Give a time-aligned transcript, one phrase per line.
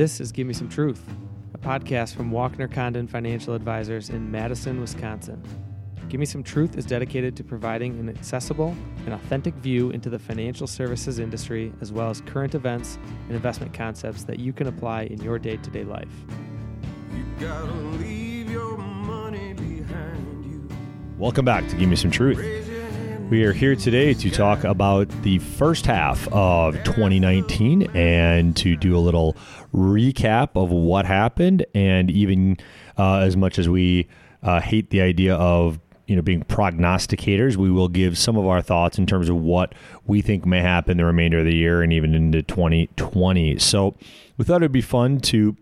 [0.00, 1.04] This is Give Me Some Truth,
[1.52, 5.42] a podcast from Walkner Condon Financial Advisors in Madison, Wisconsin.
[6.08, 8.74] Give Me Some Truth is dedicated to providing an accessible
[9.04, 13.74] and authentic view into the financial services industry, as well as current events and investment
[13.74, 16.08] concepts that you can apply in your day to day life.
[21.18, 22.59] Welcome back to Give Me Some Truth.
[23.30, 28.96] We are here today to talk about the first half of 2019 and to do
[28.96, 29.36] a little
[29.72, 32.58] recap of what happened, and even
[32.98, 34.08] uh, as much as we
[34.42, 38.60] uh, hate the idea of you know being prognosticators, we will give some of our
[38.60, 41.92] thoughts in terms of what we think may happen the remainder of the year and
[41.92, 43.60] even into 2020.
[43.60, 43.94] So
[44.38, 45.56] we thought it'd be fun to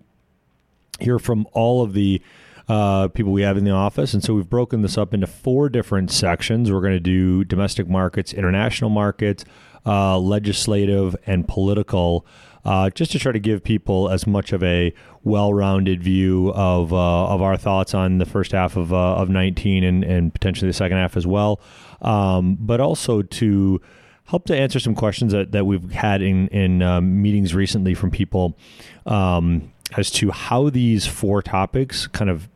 [1.00, 2.22] hear from all of the
[2.68, 4.12] uh, people we have in the office.
[4.14, 6.70] And so we've broken this up into four different sections.
[6.70, 9.44] We're going to do domestic markets, international markets,
[9.86, 12.26] uh, legislative, and political.
[12.64, 17.26] Uh, just to try to give people as much of a well-rounded view of uh,
[17.26, 20.74] of our thoughts on the first half of uh, of 19 and, and potentially the
[20.74, 21.60] second half as well,
[22.02, 23.80] um, but also to
[24.24, 28.10] help to answer some questions that, that we've had in in um, meetings recently from
[28.10, 28.58] people
[29.06, 32.50] um, as to how these four topics kind of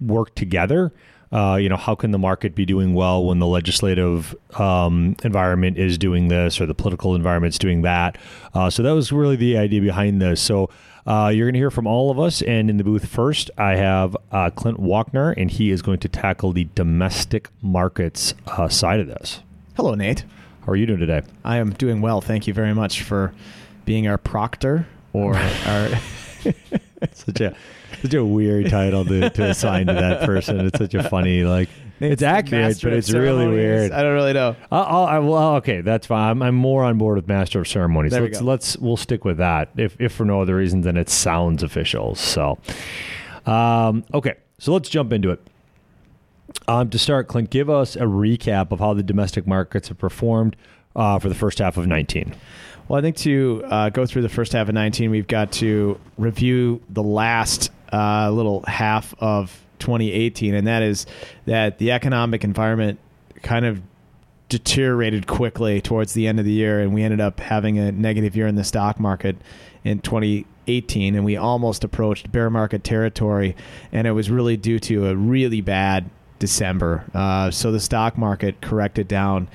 [0.00, 0.92] work together.
[1.30, 5.76] Uh, you know, how can the market be doing well when the legislative um, environment
[5.76, 8.16] is doing this or the political environment is doing that?
[8.54, 10.40] Uh, so that was really the idea behind this.
[10.40, 10.70] So
[11.06, 12.40] uh, you're going to hear from all of us.
[12.42, 16.08] And in the booth first, I have uh, Clint Walkner, and he is going to
[16.08, 19.40] tackle the domestic markets uh, side of this.
[19.76, 20.24] Hello, Nate.
[20.64, 21.22] How are you doing today?
[21.44, 22.22] I am doing well.
[22.22, 23.34] Thank you very much for
[23.84, 25.90] being our proctor or our.
[27.12, 27.54] such a
[28.02, 30.60] such a weird title to, to assign to that person.
[30.66, 31.68] It's such a funny like.
[32.00, 33.90] It's, accurate, but it's really weird.
[33.90, 34.54] I don't really know.
[34.70, 36.30] I'll, I'll, I, well, okay, that's fine.
[36.30, 38.12] I'm, I'm, more on board with Master of Ceremonies.
[38.12, 38.50] There let's we go.
[38.50, 39.70] let's we'll stick with that.
[39.76, 42.14] If if for no other reason than it sounds official.
[42.14, 42.56] So,
[43.46, 45.40] um, okay, so let's jump into it.
[46.68, 50.54] Um, to start, Clint, give us a recap of how the domestic markets have performed
[50.94, 52.34] uh, for the first half of 19.
[52.88, 55.98] Well, I think to uh, go through the first half of 19, we've got to
[56.16, 61.06] review the last uh, little half of 2018, and that is
[61.46, 62.98] that the economic environment
[63.42, 63.80] kind of
[64.48, 68.34] deteriorated quickly towards the end of the year, and we ended up having a negative
[68.34, 69.36] year in the stock market
[69.84, 73.54] in 2018, and we almost approached bear market territory,
[73.92, 77.04] and it was really due to a really bad December.
[77.14, 79.48] Uh, so the stock market corrected down,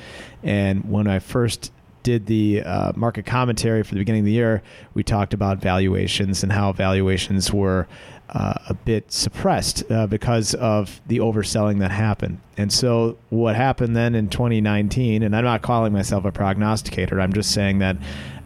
[0.44, 1.72] and when I first
[2.04, 4.62] did the uh, market commentary for the beginning of the year,
[4.94, 7.88] we talked about valuations and how valuations were
[8.30, 12.40] uh, a bit suppressed uh, because of the overselling that happened.
[12.58, 17.34] And so, what happened then in 2019, and I'm not calling myself a prognosticator, I'm
[17.34, 17.98] just saying that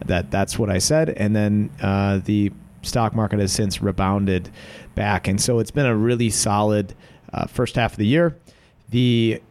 [0.06, 1.10] that that's what I said.
[1.10, 2.52] And then uh, the
[2.82, 4.50] stock market has since rebounded
[4.96, 6.94] back, and so it's been a really solid
[7.34, 8.38] uh, first half of the year.
[8.90, 9.42] The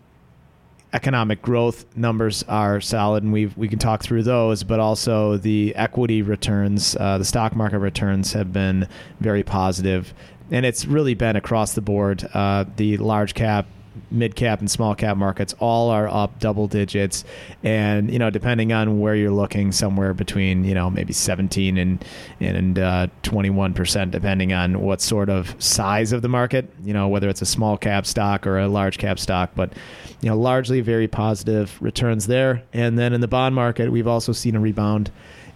[0.96, 4.64] economic growth numbers are solid, and we we can talk through those.
[4.64, 8.88] But also the equity returns, uh, the stock market returns have been
[9.20, 10.14] very positive,
[10.50, 12.26] and it's really been across the board.
[12.32, 13.66] Uh, the large cap.
[14.10, 17.24] Mid cap and small cap markets all are up double digits,
[17.62, 22.04] and you know depending on where you're looking, somewhere between you know maybe 17 and
[22.40, 26.70] and uh, 21 percent, depending on what sort of size of the market.
[26.84, 29.72] You know whether it's a small cap stock or a large cap stock, but
[30.20, 32.62] you know, largely very positive returns there.
[32.72, 35.10] And then in the bond market, we've also seen a rebound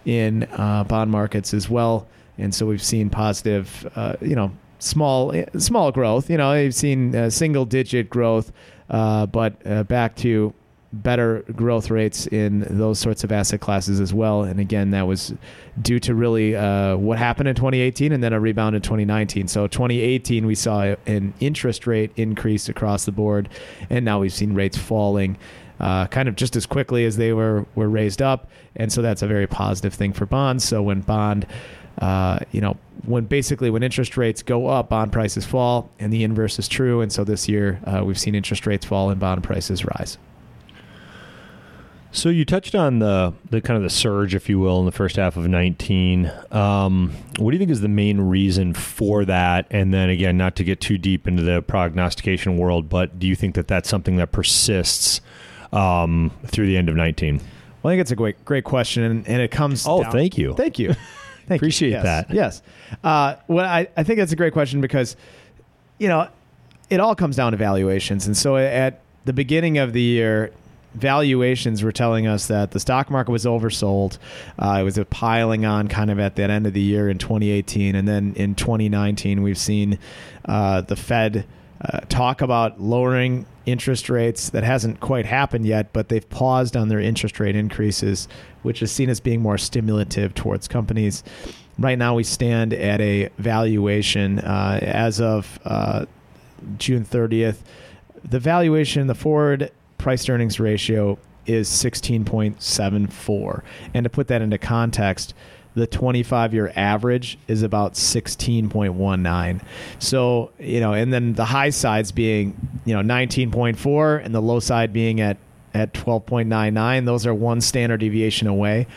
[0.05, 2.07] in uh, bond markets as well.
[2.37, 6.29] And so we've seen positive, uh, you know, small small growth.
[6.29, 8.51] You know, you've seen uh, single digit growth,
[8.89, 10.53] uh, but uh, back to
[10.93, 14.43] better growth rates in those sorts of asset classes as well.
[14.43, 15.33] And again, that was
[15.81, 19.47] due to really uh, what happened in 2018 and then a rebound in 2019.
[19.47, 23.49] So 2018, we saw an interest rate increase across the board,
[23.89, 25.37] and now we've seen rates falling.
[25.79, 29.23] Uh, kind of just as quickly as they were were raised up, and so that's
[29.23, 30.63] a very positive thing for bonds.
[30.63, 31.47] So when bond,
[31.99, 36.23] uh, you know, when basically when interest rates go up, bond prices fall, and the
[36.23, 37.01] inverse is true.
[37.01, 40.17] And so this year uh, we've seen interest rates fall and bond prices rise.
[42.13, 44.91] So you touched on the the kind of the surge, if you will, in the
[44.91, 46.29] first half of 19.
[46.51, 49.65] Um, what do you think is the main reason for that?
[49.71, 53.35] And then again, not to get too deep into the prognostication world, but do you
[53.35, 55.21] think that that's something that persists
[55.71, 57.39] um, through the end of 19?
[57.81, 59.87] Well, I think it's a great great question, and, and it comes.
[59.87, 60.53] Oh, down- thank you.
[60.55, 60.93] thank you,
[61.47, 61.95] thank Appreciate you.
[61.95, 62.33] Yes, that.
[62.33, 62.61] Yes.
[63.03, 65.15] Uh, well, I I think that's a great question because,
[65.97, 66.27] you know,
[66.89, 70.51] it all comes down to valuations, and so at the beginning of the year,
[70.95, 74.17] valuations were telling us that the stock market was oversold.
[74.59, 77.17] Uh, it was a piling on kind of at that end of the year in
[77.17, 77.95] 2018.
[77.95, 79.99] And then in 2019, we've seen
[80.45, 81.45] uh, the Fed
[81.83, 84.49] uh, talk about lowering interest rates.
[84.49, 88.27] That hasn't quite happened yet, but they've paused on their interest rate increases,
[88.61, 91.23] which is seen as being more stimulative towards companies.
[91.79, 96.05] Right now, we stand at a valuation uh, as of uh,
[96.77, 97.57] June 30th.
[98.23, 103.63] The valuation, the forward price earnings ratio is 16.74.
[103.93, 105.33] And to put that into context,
[105.73, 109.61] the 25 year average is about 16.19.
[109.99, 114.59] So, you know, and then the high sides being, you know, 19.4 and the low
[114.59, 115.37] side being at
[115.73, 117.05] at 12.99.
[117.05, 118.87] Those are one standard deviation away.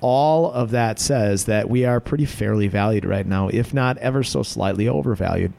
[0.00, 4.22] All of that says that we are pretty fairly valued right now, if not ever
[4.22, 5.52] so slightly overvalued.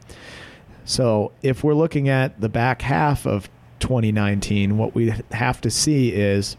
[0.84, 3.48] So, if we're looking at the back half of
[3.80, 6.56] 2019, what we have to see is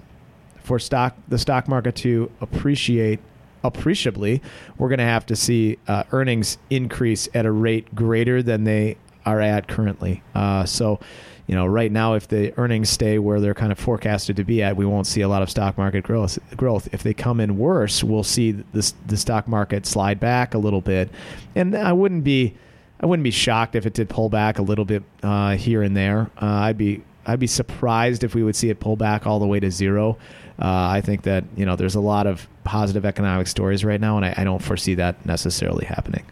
[0.63, 3.21] for stock the stock market to appreciate
[3.63, 4.41] appreciably,
[4.77, 8.97] we're going to have to see uh, earnings increase at a rate greater than they
[9.25, 10.23] are at currently.
[10.33, 10.99] Uh, so,
[11.47, 14.61] you know, right now, if the earnings stay where they're kind of forecasted to be
[14.63, 16.39] at, we won't see a lot of stock market growth.
[16.55, 16.89] Growth.
[16.93, 20.81] If they come in worse, we'll see this the stock market slide back a little
[20.81, 21.09] bit,
[21.55, 22.55] and I wouldn't be.
[22.99, 25.95] I wouldn't be shocked if it did pull back a little bit uh, here and
[25.95, 26.31] there.
[26.41, 29.47] Uh, I'd be I'd be surprised if we would see it pull back all the
[29.47, 30.17] way to zero.
[30.59, 34.17] Uh, I think that you know there's a lot of positive economic stories right now,
[34.17, 36.25] and I, I don't foresee that necessarily happening.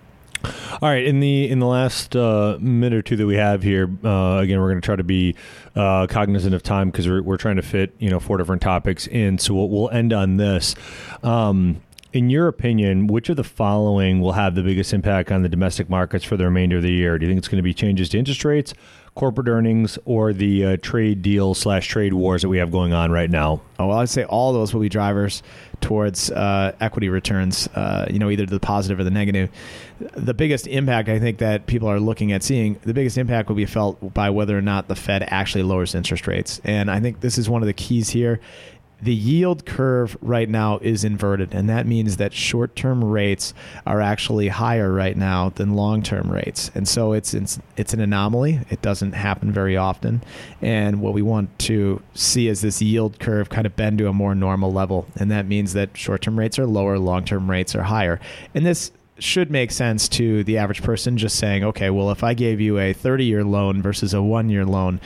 [0.81, 3.89] All right, in the in the last uh, minute or two that we have here,
[4.03, 5.35] uh, again, we're going to try to be
[5.75, 9.07] uh, cognizant of time because we're, we're trying to fit you know four different topics
[9.07, 9.37] in.
[9.37, 10.75] So we'll, we'll end on this.
[11.23, 11.81] Um,
[12.13, 15.89] in your opinion, which of the following will have the biggest impact on the domestic
[15.89, 17.17] markets for the remainder of the year?
[17.17, 18.73] Do you think it's going to be changes to interest rates,
[19.15, 23.11] corporate earnings, or the uh, trade deal slash trade wars that we have going on
[23.11, 23.61] right now?
[23.79, 25.41] Oh, well, I'd say all those will be drivers
[25.81, 27.67] towards uh, equity returns.
[27.69, 29.49] Uh, you know, either the positive or the negative.
[29.99, 33.55] The biggest impact I think that people are looking at seeing, the biggest impact will
[33.55, 36.59] be felt by whether or not the Fed actually lowers interest rates.
[36.63, 38.41] And I think this is one of the keys here
[39.05, 43.53] the yield curve right now is inverted, and that means that short term rates
[43.85, 46.71] are actually higher right now than long term rates.
[46.73, 48.61] And so it's, it's, it's an anomaly.
[48.71, 50.23] It doesn't happen very often.
[50.59, 54.13] And what we want to see is this yield curve kind of bend to a
[54.13, 55.05] more normal level.
[55.15, 58.19] And that means that short term rates are lower, long term rates are higher.
[58.55, 62.33] And this should make sense to the average person just saying, okay, well, if I
[62.33, 64.99] gave you a 30 year loan versus a one year loan,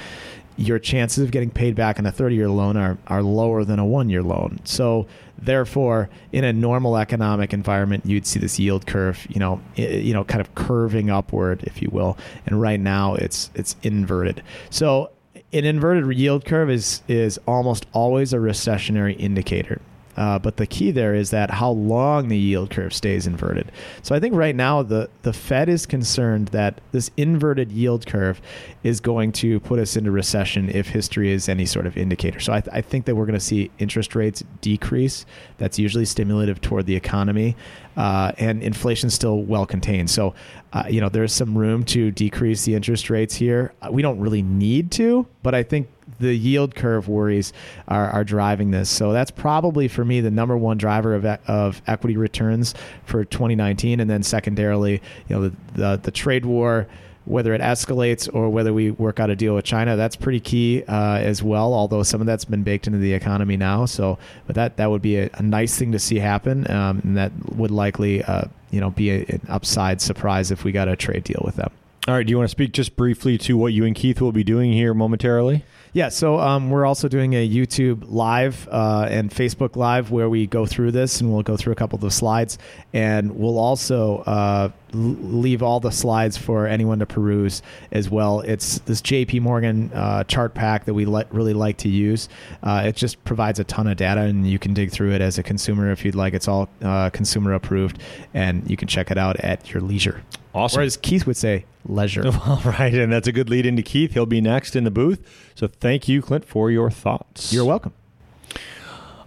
[0.60, 3.80] your chances of getting paid back on a 30 year loan are, are lower than
[3.80, 4.60] a one year loan.
[4.66, 5.08] So,
[5.38, 10.26] therefore, in a normal economic environment, you'd see this yield curve, you know, you know,
[10.26, 12.18] kind of curving upward, if you will.
[12.46, 14.44] And right now, it's it's inverted.
[14.70, 15.12] So,
[15.54, 19.82] an inverted yield curve is is almost always a recessionary indicator.
[20.19, 23.71] Uh, but the key there is that how long the yield curve stays inverted.
[24.01, 28.42] So I think right now the, the Fed is concerned that this inverted yield curve
[28.83, 32.42] is going to put us into recession if history is any sort of indicator.
[32.42, 35.25] So I, th- I think that we're going to see interest rates decrease.
[35.57, 37.56] That's usually stimulative toward the economy.
[37.95, 40.10] Uh, and inflation still well contained.
[40.10, 40.33] So,
[40.74, 43.74] uh, you know, there's some room to decrease the interest rates here.
[43.81, 45.88] Uh, we don't really need to, but I think
[46.20, 47.54] the yield curve worries
[47.88, 48.90] are, are driving this.
[48.90, 52.74] So that's probably for me the number one driver of, of equity returns
[53.06, 54.00] for 2019.
[54.00, 56.88] And then secondarily, you know, the, the, the trade war
[57.30, 60.83] whether it escalates or whether we work out a deal with China, that's pretty key
[60.88, 61.76] uh, as well.
[61.76, 64.18] Although some of that's been baked into the economy now, so
[64.48, 67.31] but that that would be a, a nice thing to see happen, um, and that
[67.56, 71.24] would likely uh, you know be a, an upside surprise if we got a trade
[71.24, 71.72] deal with them.
[72.07, 72.26] All right.
[72.26, 74.74] Do you want to speak just briefly to what you and Keith will be doing
[74.74, 75.64] here momentarily?
[75.92, 80.46] Yeah, so um, we're also doing a YouTube live uh, and Facebook live where we
[80.46, 82.60] go through this and we'll go through a couple of the slides.
[82.94, 88.42] And we'll also uh, leave all the slides for anyone to peruse as well.
[88.42, 92.30] It's this JP Morgan uh, chart pack that we le- really like to use.
[92.62, 95.40] Uh, it just provides a ton of data and you can dig through it as
[95.40, 96.36] a consumer if you'd like.
[96.36, 98.00] It's all uh, consumer approved
[98.36, 100.22] and you can check it out at your leisure.
[100.54, 100.82] Awesome.
[100.82, 102.24] Or as Keith would say, leisure.
[102.46, 104.14] All right, and that's a good lead into Keith.
[104.14, 105.26] He'll be next in the booth.
[105.56, 107.54] So thank you, Clint, for your thoughts.
[107.54, 107.94] You're welcome.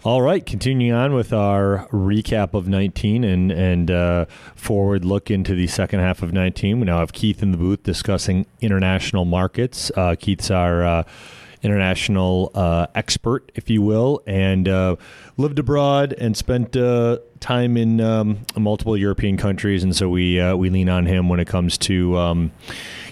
[0.04, 4.24] All right, continuing on with our recap of 19 and and uh,
[4.56, 6.80] forward look into the second half of 19.
[6.80, 9.92] We now have Keith in the booth discussing international markets.
[9.96, 11.02] Uh, Keith's our uh,
[11.62, 14.96] international uh, expert, if you will, and uh,
[15.36, 20.54] lived abroad and spent uh, time in um, multiple European countries, and so we uh,
[20.56, 22.16] we lean on him when it comes to.
[22.18, 22.52] Um,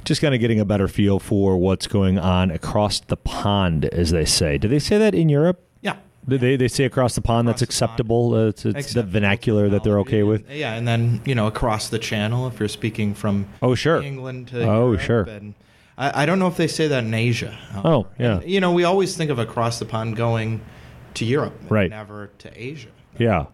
[0.02, 4.10] just kind of getting a better feel for what's going on across the pond, as
[4.12, 4.56] they say.
[4.56, 5.62] Do they say that in Europe?
[5.82, 5.96] Yeah.
[6.26, 7.90] They, they say across the pond Across that's pond.
[7.90, 8.34] acceptable.
[8.34, 10.50] Uh, it's it's the vernacular that they're okay with.
[10.50, 14.02] Yeah, and then you know across the channel if you're speaking from Oh, sure.
[14.02, 15.22] England to Oh, Europe, sure.
[15.24, 15.54] And
[16.00, 17.56] I, I don't know if they say that in Asia.
[17.84, 18.40] Oh, yeah.
[18.40, 20.62] And, you know, we always think of across the pond going
[21.14, 21.90] to Europe, Right.
[21.90, 22.88] Never to Asia.
[23.18, 23.46] Yeah.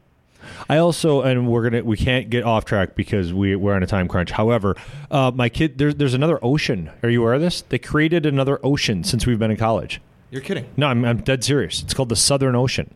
[0.69, 3.87] I also, and we're gonna, we can't get off track because we we're on a
[3.87, 4.31] time crunch.
[4.31, 4.77] However,
[5.11, 6.89] uh, my kid, there's there's another ocean.
[7.03, 7.63] Are you aware of this?
[7.63, 10.01] They created another ocean since we've been in college.
[10.31, 10.67] You're kidding.
[10.77, 11.83] No, I'm, I'm dead serious.
[11.83, 12.95] It's called the Southern Ocean.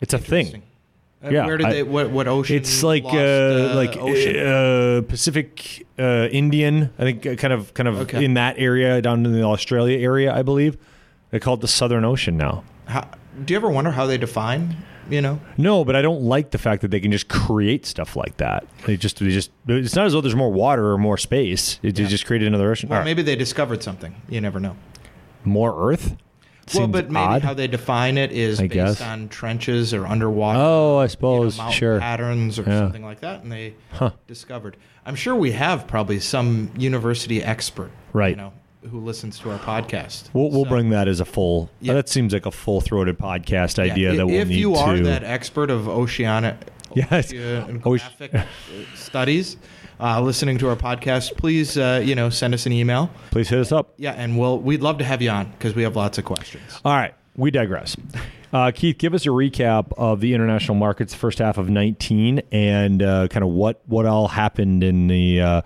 [0.00, 0.62] It's a thing.
[1.26, 1.82] Uh, Yeah, Where did I- they?
[1.82, 2.56] What, what ocean?
[2.56, 4.36] It's like lost, uh, like ocean.
[4.36, 6.90] uh, Pacific uh, Indian.
[6.98, 8.24] I think uh, kind of kind of Okay.
[8.24, 10.76] in that area down in the Australia area, I believe.
[11.30, 12.62] They call it the Southern Ocean now.
[12.86, 13.08] How,
[13.44, 14.76] do you ever wonder how they define?
[15.08, 18.16] You know, No, but I don't like the fact that they can just create stuff
[18.16, 18.66] like that.
[18.86, 19.52] They just, they just.
[19.68, 21.78] It's not as though there's more water or more space.
[21.80, 22.08] It, They Yeah.
[22.08, 22.88] just created another ocean.
[22.88, 23.04] well, right.
[23.04, 24.16] maybe they discovered something.
[24.28, 24.74] You never know.
[25.44, 26.16] more Earth.
[26.74, 27.42] Well, but maybe odd.
[27.42, 29.00] how they define it is I based guess.
[29.02, 30.58] on trenches or underwater.
[30.58, 31.60] Oh, I you know, suppose.
[31.72, 32.00] sure.
[32.00, 32.78] patterns or Yeah.
[32.80, 34.10] something like that, and they Huh.
[34.26, 34.76] discovered.
[35.04, 38.30] I'm sure we have probably some university expert, Right.
[38.30, 38.52] You know,
[38.90, 40.24] who listens to our podcast.
[40.32, 41.70] We'll, we'll So, bring that as a full.
[41.80, 41.94] Yeah.
[41.94, 44.78] That seems like a full-throated podcast idea i- that we'll if need you to.
[44.80, 46.56] are that expert of oceanic
[46.94, 47.32] Yes.
[47.32, 48.44] oceanographic uh,
[48.94, 49.56] studies,
[50.00, 53.10] uh, listening to our podcast, please, uh, you know, send us an email.
[53.30, 53.94] Please hit us up.
[53.96, 56.80] Yeah, and we'll we'd love to have you on because we have lots of questions.
[56.84, 57.96] All right, we digress.
[58.52, 63.02] Uh, Keith, give us a recap of the international markets first half of 19 and
[63.02, 65.62] uh, kind of what, what all happened in the uh,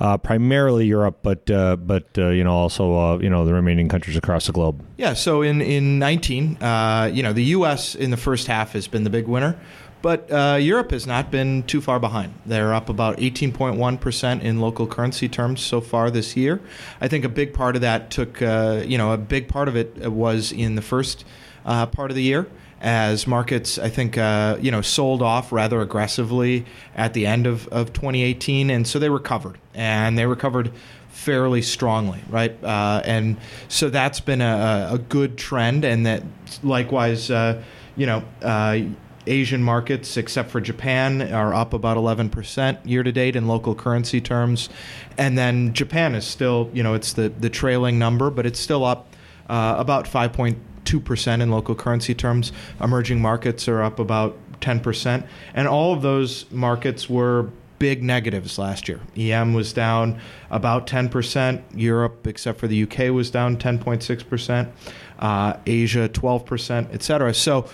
[0.00, 3.88] uh, primarily Europe, but uh, but uh, you know also uh, you know the remaining
[3.88, 4.84] countries across the globe.
[4.96, 7.94] Yeah, so in in 19, uh, you know, the U.S.
[7.94, 9.58] in the first half has been the big winner,
[10.04, 12.34] but uh, Europe has not been too far behind.
[12.44, 16.60] They're up about 18.1 percent in local currency terms so far this year.
[17.00, 19.76] I think a big part of that took, uh, you know, a big part of
[19.76, 21.24] it was in the first
[21.64, 22.46] uh, part of the year.
[22.82, 27.66] As markets, I think, uh, you know, sold off rather aggressively at the end of,
[27.68, 30.70] of 2018, and so they recovered, and they recovered
[31.08, 32.62] fairly strongly, right?
[32.62, 36.22] Uh, and so that's been a, a good trend, and that
[36.62, 37.62] likewise, uh,
[37.96, 38.80] you know, uh,
[39.26, 44.20] Asian markets, except for Japan, are up about 11% year to date in local currency
[44.20, 44.68] terms.
[45.16, 48.84] And then Japan is still, you know, it's the, the trailing number, but it's still
[48.84, 49.08] up
[49.48, 52.52] uh, about 5.2% in local currency terms.
[52.80, 55.26] Emerging markets are up about 10%.
[55.54, 59.00] And all of those markets were big negatives last year.
[59.16, 60.18] EM was down
[60.50, 61.62] about 10%.
[61.74, 64.70] Europe, except for the UK, was down 10.6%.
[65.18, 67.34] Uh, Asia, 12%, et cetera.
[67.34, 67.68] So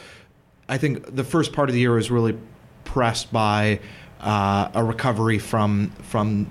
[0.70, 2.38] I think the first part of the year was really
[2.84, 3.80] pressed by
[4.20, 6.46] uh, a recovery from from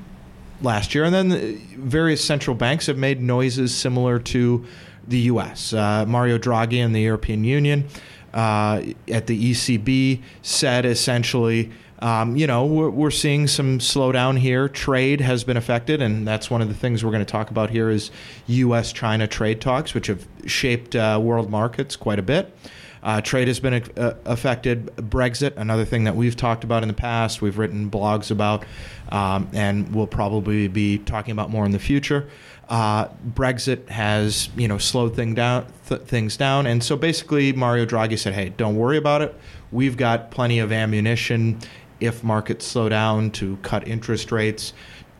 [0.61, 4.65] last year, and then the various central banks have made noises similar to
[5.07, 5.73] the U.S.
[5.73, 7.87] Uh, Mario Draghi and the European Union
[8.33, 11.71] uh, at the ECB said essentially.
[12.01, 14.69] Um, you know, we're, we're seeing some slowdown here.
[14.69, 17.71] Trade has been affected, and that's one of the things we're going to talk about
[17.71, 18.09] here is
[18.47, 22.55] U.S.-China trade talks, which have shaped uh, world markets quite a bit.
[23.01, 24.87] Uh, trade has been uh, affected.
[24.97, 28.65] Brexit, another thing that we've talked about in the past, we've written blogs about,
[29.09, 32.29] um, and we'll probably be talking about more in the future.
[32.67, 37.85] Uh, Brexit has, you know, slowed thing down, th- things down, and so basically, Mario
[37.85, 39.35] Draghi said, "Hey, don't worry about it.
[39.71, 41.57] We've got plenty of ammunition
[41.99, 44.73] if markets slow down to cut interest rates.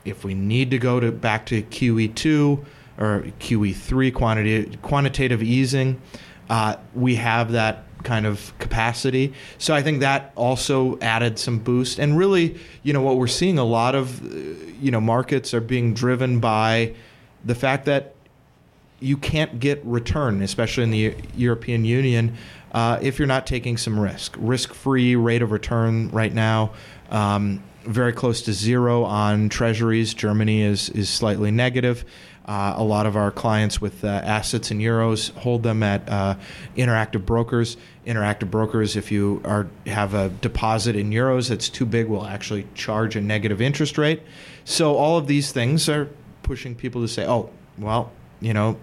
[0.05, 2.65] If we need to go to back to QE two
[2.99, 6.01] or QE three, quantitative easing."
[6.49, 9.33] Uh, we have that kind of capacity.
[9.57, 11.99] So I think that also added some boost.
[11.99, 14.35] And really, you know, what we're seeing a lot of, uh,
[14.81, 16.93] you know, markets are being driven by
[17.43, 18.15] the fact that
[18.99, 22.35] you can't get return, especially in the European Union,
[22.73, 24.35] uh, if you're not taking some risk.
[24.37, 26.71] Risk-free rate of return right now.
[27.09, 30.13] Um, very close to zero on treasuries.
[30.13, 32.05] Germany is is slightly negative.
[32.49, 36.33] Uh, a lot of our clients with uh, assets in euros hold them at uh,
[36.75, 37.77] interactive brokers.
[38.07, 42.65] Interactive brokers, if you are have a deposit in euros that's too big, will actually
[42.73, 44.23] charge a negative interest rate.
[44.65, 46.09] So all of these things are
[46.41, 48.77] pushing people to say, "Oh, well, you know,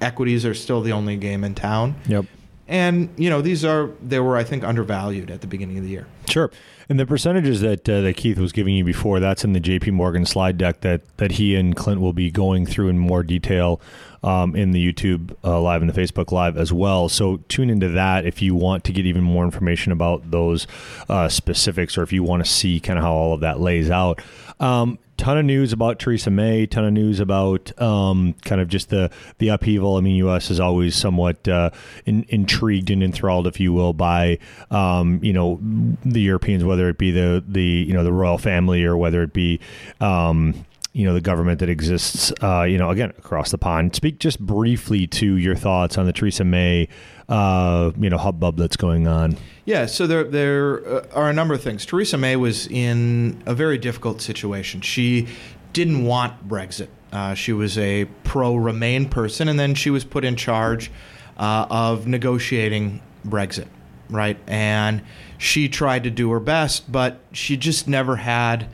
[0.00, 2.26] equities are still the only game in town." Yep.
[2.70, 5.90] And you know, these are they were I think undervalued at the beginning of the
[5.90, 6.06] year.
[6.28, 6.52] Sure.
[6.88, 9.90] And the percentages that uh, that Keith was giving you before, that's in the J.P.
[9.90, 13.80] Morgan slide deck that that he and Clint will be going through in more detail
[14.22, 17.08] um, in the YouTube uh, live and the Facebook live as well.
[17.08, 20.68] So tune into that if you want to get even more information about those
[21.08, 23.90] uh, specifics, or if you want to see kind of how all of that lays
[23.90, 24.22] out.
[24.60, 28.88] Um, ton of news about Theresa May, ton of news about um, kind of just
[28.88, 29.96] the the upheaval.
[29.96, 30.50] I mean, U.S.
[30.50, 31.70] is always somewhat uh,
[32.06, 34.38] in, intrigued and enthralled, if you will, by
[34.70, 35.60] um, you know
[36.04, 39.34] the Europeans, whether it be the the you know the royal family or whether it
[39.34, 39.60] be
[40.00, 43.94] um, you know the government that exists uh, you know again across the pond.
[43.94, 46.88] Speak just briefly to your thoughts on the Theresa May
[47.28, 49.36] uh, you know hubbub that's going on.
[49.64, 51.86] Yeah so there there uh, are a number of things.
[51.86, 54.80] Theresa May was in a very difficult situation.
[54.80, 55.28] She
[55.72, 56.88] didn't want Brexit.
[57.12, 60.90] Uh, she was a pro remain person and then she was put in charge
[61.38, 63.66] uh, of negotiating Brexit
[64.08, 64.38] right?
[64.48, 65.02] And
[65.38, 68.68] she tried to do her best but she just never had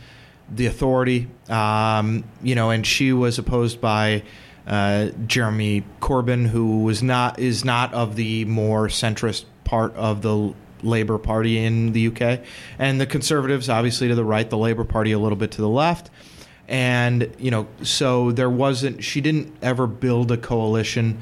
[0.50, 4.22] the authority, um, you know, and she was opposed by
[4.66, 10.54] uh, Jeremy Corbyn, who was not is not of the more centrist part of the
[10.82, 12.40] Labour Party in the UK,
[12.78, 15.68] and the Conservatives obviously to the right, the Labour Party a little bit to the
[15.68, 16.10] left,
[16.68, 21.20] and you know, so there wasn't she didn't ever build a coalition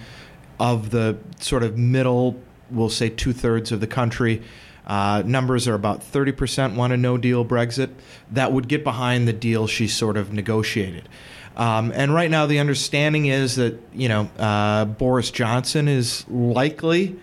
[0.59, 2.41] of the sort of middle,
[2.71, 4.43] we'll say two thirds of the country
[4.87, 7.91] uh, numbers are about 30% want a no deal Brexit.
[8.31, 11.09] That would get behind the deal she sort of negotiated.
[11.57, 17.17] Um, and right now, the understanding is that you know uh, Boris Johnson is likely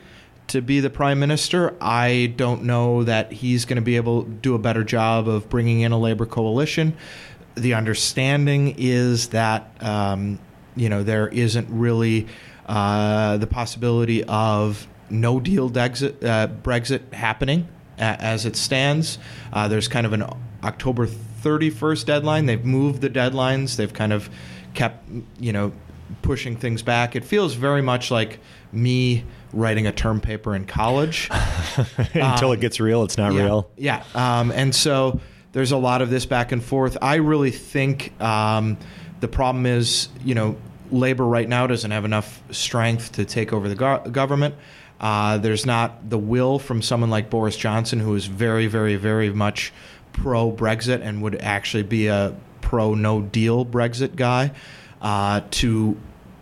[0.47, 1.75] to be the prime minister.
[1.81, 5.49] I don't know that he's going to be able to do a better job of
[5.49, 6.95] bringing in a labor coalition.
[7.55, 10.39] The understanding is that um,
[10.77, 12.27] you know there isn't really
[12.67, 19.19] uh, the possibility of no deal Dexit, uh, Brexit happening as it stands.
[19.53, 20.23] Uh, there's kind of an
[20.63, 22.45] October 31st deadline.
[22.45, 23.75] They've moved the deadlines.
[23.75, 24.29] They've kind of
[24.73, 25.07] kept,
[25.39, 25.71] you know,
[26.21, 27.15] pushing things back.
[27.15, 28.39] It feels very much like
[28.71, 31.29] me writing a term paper in college.
[32.13, 33.71] Until um, it gets real, it's not yeah, real.
[33.77, 34.03] Yeah.
[34.15, 35.19] Um, and so
[35.51, 36.97] there's a lot of this back and forth.
[37.01, 38.77] I really think um,
[39.19, 40.57] the problem is, you know,
[40.91, 44.55] labor right now doesn't have enough strength to take over the go- government.
[45.01, 49.31] Uh, there's not the will from someone like Boris Johnson, who is very, very, very
[49.31, 49.73] much
[50.13, 54.51] pro Brexit and would actually be a pro no deal Brexit guy,
[55.01, 55.97] uh, to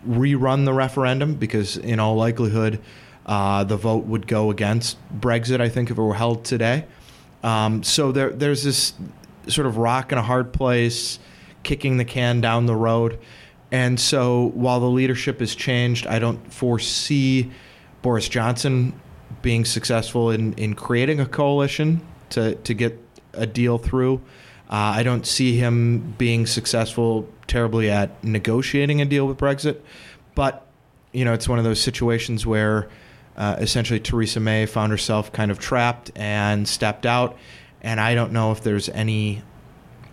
[0.06, 2.80] rerun the referendum because, in all likelihood,
[3.24, 6.84] uh, the vote would go against Brexit, I think, if it were held today.
[7.42, 8.92] Um, so there, there's this
[9.46, 11.18] sort of rock in a hard place,
[11.62, 13.18] kicking the can down the road.
[13.72, 17.50] And so while the leadership has changed, I don't foresee
[18.02, 18.92] Boris Johnson
[19.42, 22.98] being successful in, in creating a coalition to, to get
[23.32, 24.16] a deal through.
[24.68, 29.80] Uh, I don't see him being successful terribly at negotiating a deal with Brexit.
[30.34, 30.66] But,
[31.12, 32.88] you know, it's one of those situations where
[33.36, 37.36] uh, essentially Theresa May found herself kind of trapped and stepped out.
[37.82, 39.42] And I don't know if there's any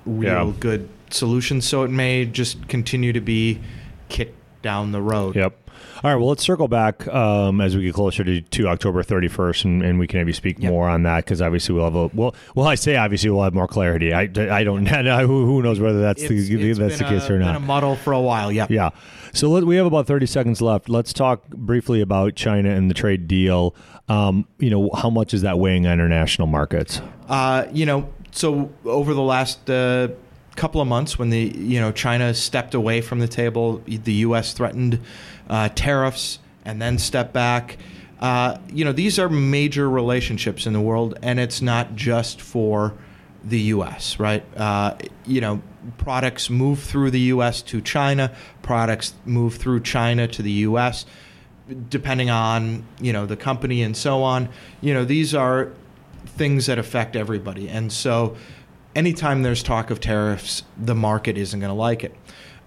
[0.05, 0.53] real yeah.
[0.59, 1.61] good solution.
[1.61, 3.61] So it may just continue to be
[4.09, 5.35] kicked down the road.
[5.35, 5.66] Yep.
[6.03, 6.15] All right.
[6.15, 9.99] Well, let's circle back um, as we get closer to, to October 31st, and, and,
[9.99, 10.71] we can maybe speak yep.
[10.71, 12.35] more on that because obviously we'll have a well.
[12.53, 14.13] Well, I say obviously we'll have more clarity.
[14.13, 14.85] I, I don't.
[14.85, 17.53] who, who knows whether that's it's, the it's that's the case a, or not.
[17.53, 18.51] Been a muddle for a while.
[18.51, 18.67] Yeah.
[18.69, 18.91] Yeah.
[19.33, 20.87] So let, we have about 30 seconds left.
[20.87, 23.75] Let's talk briefly about China and the trade deal.
[24.07, 27.01] Um, you know, how much is that weighing on international markets?
[27.27, 29.67] Uh, you know, so over the last.
[29.69, 30.09] Uh,
[30.57, 34.51] couple of months when the you know China stepped away from the table, the U.S.
[34.51, 34.99] threatened
[35.49, 37.77] uh, tariffs and then stepped back.
[38.19, 42.93] Uh, you know these are major relationships in the world, and it's not just for
[43.43, 44.19] the U.S.
[44.19, 44.43] Right?
[44.57, 45.61] Uh, you know
[45.97, 47.61] products move through the U.S.
[47.61, 51.05] to China, products move through China to the U.S.
[51.89, 54.49] Depending on you know the company and so on,
[54.81, 55.71] you know these are
[56.25, 58.35] things that affect everybody, and so
[58.97, 62.15] anytime there's talk of tariffs, the market isn't going to like it.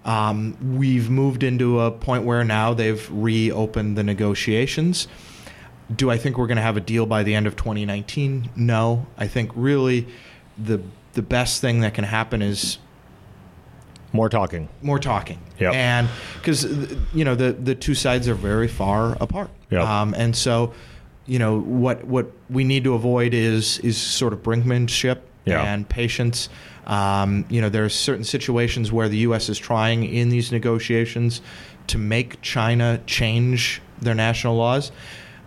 [0.05, 5.07] Um, we've moved into a point where now they've reopened the negotiations.
[5.93, 8.49] Do I think we're going to have a deal by the end of 2019?
[8.55, 9.05] No.
[9.17, 10.07] I think really
[10.57, 10.81] the
[11.13, 12.77] the best thing that can happen is
[14.13, 14.69] more talking.
[14.81, 15.39] More talking.
[15.59, 15.71] Yeah.
[15.71, 16.63] And because
[17.13, 19.49] you know the the two sides are very far apart.
[19.69, 20.01] Yeah.
[20.01, 20.73] Um, and so,
[21.25, 25.61] you know what what we need to avoid is is sort of brinkmanship yeah.
[25.63, 26.49] and patience.
[26.85, 29.49] Um, you know, there are certain situations where the U.S.
[29.49, 31.41] is trying in these negotiations
[31.87, 34.91] to make China change their national laws.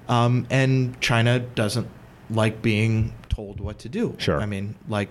[0.09, 1.89] um, and China doesn't
[2.31, 4.15] like being told what to do.
[4.19, 4.41] Sure.
[4.41, 5.09] I mean, like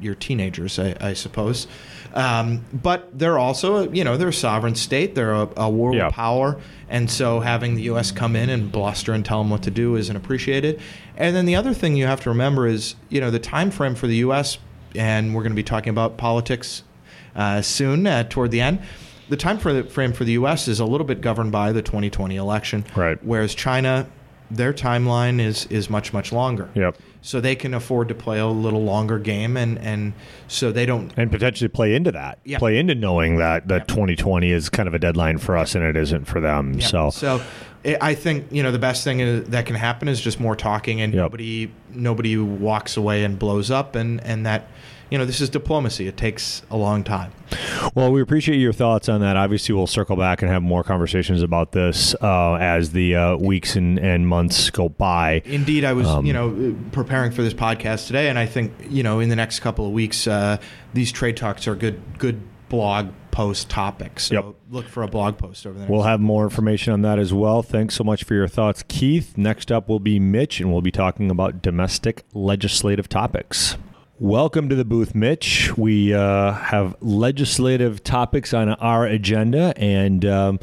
[0.00, 1.66] your teenagers, I, I suppose.
[2.14, 5.14] Um, but they're also, you know, they're a sovereign state.
[5.14, 6.10] They're a, a world Yeah.
[6.10, 8.10] power, and so having the U.S.
[8.12, 10.80] come in and bluster and tell them what to do isn't appreciated.
[11.16, 13.94] And then the other thing you have to remember is, you know, the time frame
[13.96, 14.58] for the U.S.
[14.94, 16.84] and we're going to be talking about politics
[17.34, 18.80] uh, soon uh, toward the end.
[19.28, 20.68] The time for the frame for the U.S.
[20.68, 23.18] is a little bit governed by the 2020 election, Right.
[23.24, 24.06] Whereas China,
[24.50, 26.68] their timeline is is much much longer.
[26.74, 26.96] Yep.
[27.26, 30.12] So they can afford to play a little longer game, and and
[30.46, 31.10] so they don't.
[31.16, 32.38] And potentially play into that.
[32.44, 32.58] Yeah.
[32.58, 33.88] Play into knowing that that Yep.
[33.88, 36.74] 2020 is kind of a deadline for us and it isn't for them.
[36.74, 36.86] Yeah.
[36.86, 37.40] So so
[37.86, 40.54] I I think you know the best thing is, that can happen is just more
[40.54, 41.22] talking, and Yep.
[41.22, 44.68] nobody nobody walks away and blows up, and and that
[45.14, 46.08] you know this is diplomacy.
[46.08, 47.30] It takes a long time.
[47.94, 49.36] Well, we appreciate your thoughts on that.
[49.36, 53.76] Obviously, we'll circle back and have more conversations about this uh, as the uh, weeks
[53.76, 55.40] and, and months go by.
[55.44, 59.04] Indeed, I was Um, you know preparing for this podcast today, and I think you
[59.04, 60.56] know in the next couple of weeks, uh,
[60.94, 64.24] these trade talks are good good blog post topics.
[64.24, 64.44] So Yep.
[64.70, 65.86] look for a blog post over there.
[65.88, 67.62] We'll have more information on that as well.
[67.62, 69.38] Thanks so much for your thoughts, Keith.
[69.38, 73.76] Next up will be Mitch, and we'll be talking about domestic legislative topics.
[74.20, 75.76] Welcome to the booth, Mitch.
[75.76, 80.60] We uh, have legislative topics on our agenda, and um,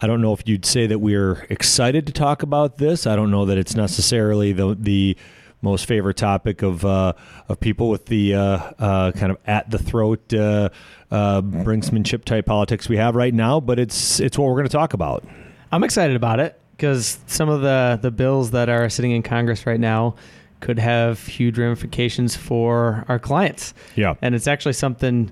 [0.00, 3.06] I don't know if you'd say that we're excited to talk about this.
[3.06, 5.18] I don't know that it's necessarily the the
[5.60, 7.12] most favorite topic of uh,
[7.50, 8.40] of people with the uh,
[8.78, 10.70] uh, kind of at the throat uh,
[11.10, 14.72] uh, brinksmanship type politics we have right now, but it's it's what we're going to
[14.72, 15.22] talk about.
[15.70, 19.66] I'm excited about it because some of the the bills that are sitting in Congress
[19.66, 20.14] right now
[20.60, 23.74] could have huge ramifications for our clients.
[23.96, 24.14] Yeah.
[24.22, 25.30] and it's actually something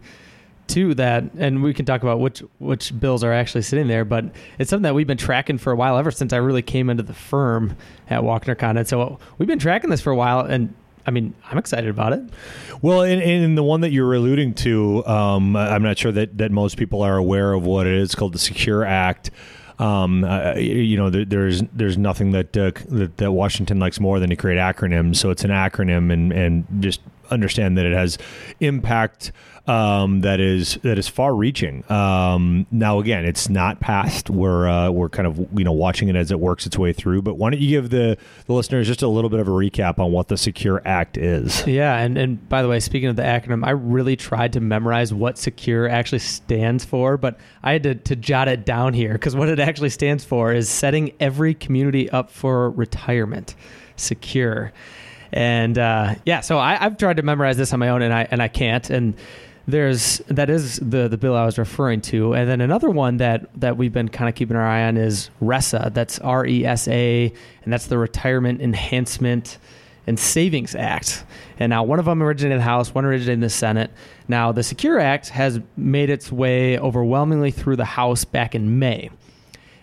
[0.67, 4.27] too that and we can talk about which which bills are actually sitting there but
[4.59, 7.03] it's something that we've been tracking for a while ever since i really came into
[7.03, 7.75] the firm
[8.11, 10.75] at walkner condon so we've been tracking this for a while and
[11.07, 12.21] i mean i'm excited about it
[12.83, 16.53] Well, and, and the one that you're alluding to, um, I'm not sure that, that
[16.53, 19.31] most people are aware of what it is called the Secure Act.
[19.79, 24.19] Um, uh, you know, there, there's there's nothing that, uh, that that Washington likes more
[24.19, 25.17] than to create acronyms.
[25.17, 28.19] So it's an acronym, and and just understand that it has
[28.61, 29.33] impact
[29.69, 31.85] um, that is that is far-reaching.
[31.91, 34.31] Um, now, again, it's not passed.
[34.31, 37.23] We're uh, we're kind of you know watching it as it works its way through.
[37.23, 39.99] But why don't you give the the listeners just a little bit of a recap
[39.99, 41.67] on what the Secure Act is?
[41.67, 45.13] yeah and and by the way speaking of the acronym i really tried to memorize
[45.13, 49.37] what secure actually stands for but i had to, to jot it down here because
[49.37, 53.55] what it actually stands for is setting every community up for retirement
[53.97, 54.73] secure
[55.33, 58.27] and uh, yeah so I, i've tried to memorize this on my own and i
[58.31, 59.15] and i can't and
[59.69, 63.49] there's that is the the bill I was referring to, and then another one that
[63.61, 65.93] that we've been kind of keeping our eye on is RESA.
[65.93, 67.31] That's R E S A,
[67.63, 69.59] and that's the Retirement Enhancement
[70.07, 71.23] and Savings Act.
[71.59, 73.91] And now one of them originated in the House, one originated in the Senate.
[74.27, 79.11] Now the Secure Act has made its way overwhelmingly through the House back in May,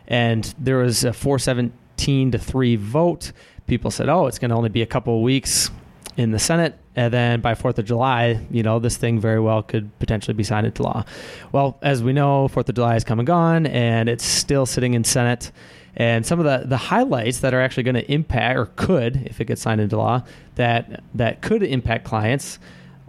[0.08, 3.32] and there was a 417 to three vote.
[3.68, 5.70] People said, "Oh, it's going to only be a couple of weeks."
[6.18, 9.62] In the Senate, and then by Fourth of July, you know, this thing very well
[9.62, 11.04] could potentially be signed into law.
[11.52, 14.94] Well, as we know, Fourth of July has come and gone, and it's still sitting
[14.94, 15.52] in Senate.
[15.98, 19.42] And some of the, the highlights that are actually going to impact, or could, if
[19.42, 20.24] it gets signed into law,
[20.56, 22.60] that that could impact clients,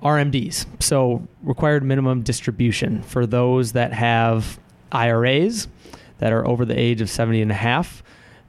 [0.03, 0.67] RMDs.
[0.81, 4.59] So required minimum distribution for those that have
[4.93, 5.69] IRAs
[6.19, 8.03] that are over the age of 70 and a half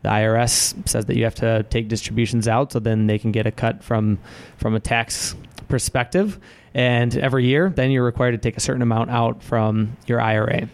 [0.03, 3.45] the IRS says that you have to take distributions out so then they can get
[3.45, 4.19] a cut from
[4.57, 5.35] from a tax
[5.67, 6.39] perspective.
[6.73, 10.69] And every year then you're required to take a certain amount out from your IRA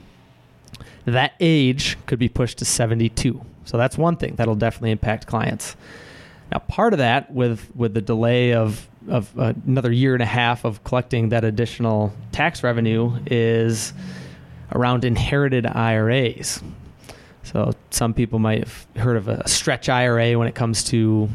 [1.05, 5.75] that age could be pushed to 72 so that's one thing that'll definitely impact clients.
[6.51, 10.27] Now part of that with with the delay of of uh, another year and a
[10.27, 13.93] half of collecting that additional tax revenue is
[14.71, 16.61] around inherited IRAs
[17.43, 21.29] so some people might have heard of a stretch IRA when it comes to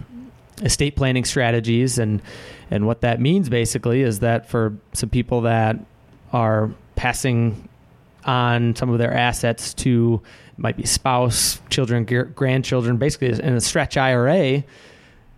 [0.62, 2.22] estate planning strategies, and
[2.70, 5.78] and what that means basically is that for some people that
[6.32, 7.68] are passing
[8.24, 10.20] on some of their assets to
[10.56, 14.64] might be spouse, children, grandchildren, basically in a stretch IRA,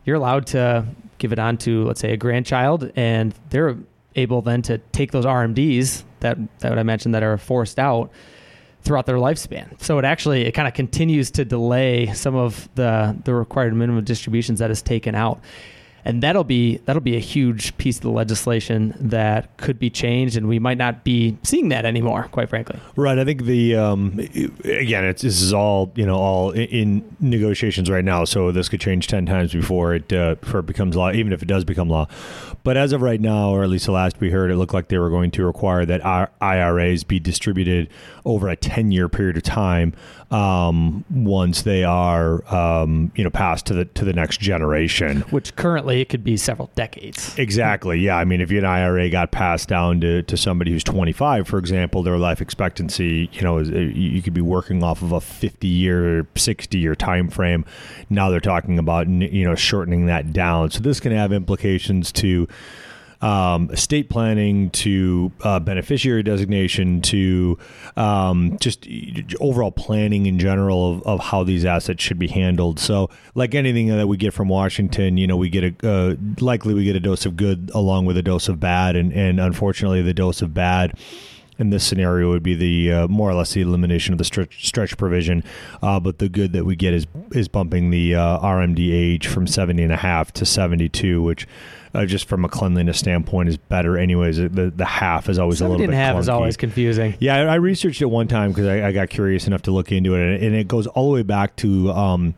[0.05, 0.87] you're allowed to
[1.19, 3.77] give it on to let's say a grandchild, and they're
[4.17, 8.11] able then to take those RMDs that that I mentioned that are forced out
[8.83, 9.81] throughout their lifespan.
[9.83, 14.05] So it actually it kind of continues to delay some of the the required minimum
[14.05, 15.41] distributions that is taken out.
[16.03, 20.35] and that'll be that'll be a huge piece of the legislation that could be changed,
[20.35, 22.27] and we might not be seeing that anymore.
[22.33, 23.19] Quite frankly, Right.
[23.19, 24.19] I think the um,
[24.65, 28.25] again, it's this is all you know all in, negotiations right now.
[28.25, 31.43] So this could change ten times before it uh, before it becomes law, even if
[31.43, 32.07] it does become law.
[32.63, 34.89] But as of right now, or at least the last we heard, it looked like
[34.89, 36.01] they were going to require that
[36.41, 37.89] IRAs be distributed
[38.25, 39.95] over a ten year period of time
[40.31, 45.21] um, once they are um, you know passed to the to the next generation.
[45.31, 47.39] which currently it could be several decades.
[47.39, 47.99] Exactly.
[47.99, 48.17] Yeah.
[48.17, 52.03] I mean, if an IRA got passed down to, to somebody who's 25, for example,
[52.03, 55.21] their life expectancy, you know, is, uh, you you could be working off of a
[55.21, 57.65] 50 year, 60 year time frame.
[58.09, 60.71] Now they're talking about, you know, shortening that down.
[60.71, 62.47] So this can have implications to
[63.23, 67.59] um, estate planning to uh, beneficiary designation to
[67.97, 68.87] um, just
[69.41, 72.79] overall planning in general of, of how these assets should be handled.
[72.79, 76.75] So, like anything that we get from Washington, you know, we get a uh, likely
[76.75, 80.03] we get a dose of good along with a dose of bad, and and unfortunately,
[80.03, 80.99] the dose of bad
[81.61, 84.67] in this scenario would be the uh, more or less the elimination of the stretch,
[84.67, 85.45] stretch provision.
[85.83, 89.47] Uh, but the good that we get is is bumping the uh, RMD age from
[89.47, 91.47] 70 and a half to 72, which
[91.95, 93.99] uh, just from a cleanliness standpoint is better.
[93.99, 97.15] Anyways, the the half is always a little bit half is always confusing.
[97.19, 99.93] Yeah, I I researched it one time because I, I got curious enough to look
[99.93, 102.35] into it, and it goes all the way back to um,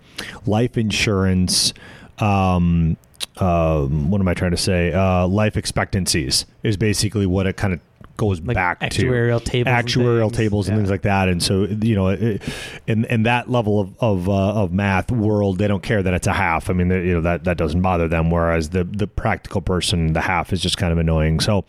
[0.46, 1.72] life insurance.
[2.18, 2.96] Um,
[3.38, 4.92] um, what am I trying to say?
[4.92, 7.80] Uh, life expectancies is basically what it kind of
[8.16, 10.36] goes Like back to actuarial tables and actuarial things.
[10.36, 10.80] tables and Yeah.
[10.80, 11.28] things like that.
[11.28, 12.42] And so you know, it,
[12.86, 16.26] in in that level of of, uh, of math world, they don't care that it's
[16.26, 16.70] a half.
[16.70, 18.30] I mean, they- you know that that doesn't bother them.
[18.30, 21.40] Whereas the the practical person, the half is just kind of annoying.
[21.40, 21.64] So.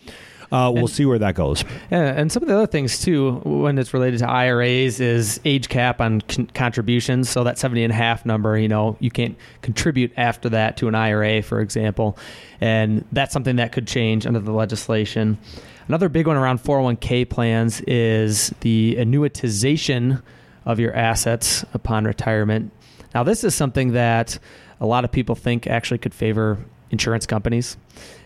[0.52, 1.66] Uh, we'll And- see where that goes.
[1.90, 5.68] Yeah, and some of the other things too, when it's related to IRAs, is age
[5.68, 7.28] cap on con- contributions.
[7.28, 10.88] So that 70 and a half number, you know, you can't contribute after that to
[10.88, 12.20] an IRA, for example.
[12.62, 15.40] And that's something that could change under the legislation.
[15.88, 20.22] Another big one around 401k plans is the annuitization
[20.66, 22.72] of your assets upon retirement.
[23.14, 24.40] Now, this is something that
[24.80, 26.58] a lot of people think actually could favor
[26.90, 27.78] insurance companies.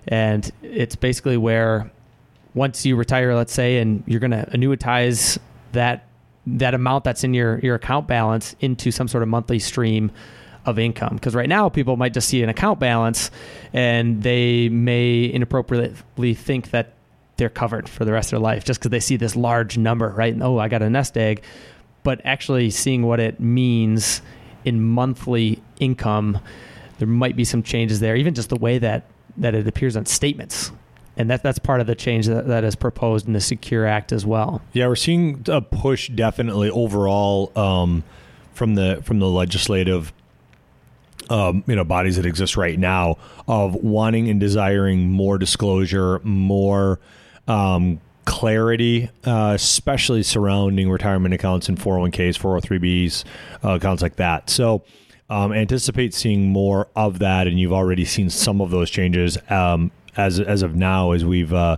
[0.07, 1.91] And it's basically where
[2.53, 5.37] once you retire, let's say, and you're going to annuitize
[5.71, 6.05] that
[6.45, 10.11] that amount that's in your your account balance into some sort of monthly stream
[10.65, 11.15] of income.
[11.15, 13.31] Because right now, people might just see an account balance,
[13.73, 16.93] and they may inappropriately think that
[17.37, 20.09] they're covered for the rest of their life just because they see this large number,
[20.09, 20.33] right?
[20.33, 21.43] And, oh, I got a nest egg.
[22.03, 24.21] But actually seeing what it means
[24.65, 26.39] in monthly income,
[26.99, 28.15] there might be some changes there.
[28.15, 29.05] Even just the way that
[29.37, 30.71] that it appears on statements
[31.17, 34.11] and that that's part of the change that, that is proposed in the Secure Act
[34.11, 34.61] as well.
[34.73, 38.03] Yeah, we're seeing a push definitely overall um,
[38.53, 40.13] from the from the legislative
[41.29, 46.99] um, you know bodies that exist right now of wanting and desiring more disclosure, more
[47.47, 53.23] um, clarity, uh, especially surrounding retirement accounts and 401ks, 403bs,
[53.63, 54.49] uh, accounts like that.
[54.49, 54.83] So.
[55.29, 59.91] Um, anticipate seeing more of that, and you've already seen some of those changes um,
[60.15, 61.75] as as of now, as we've uh,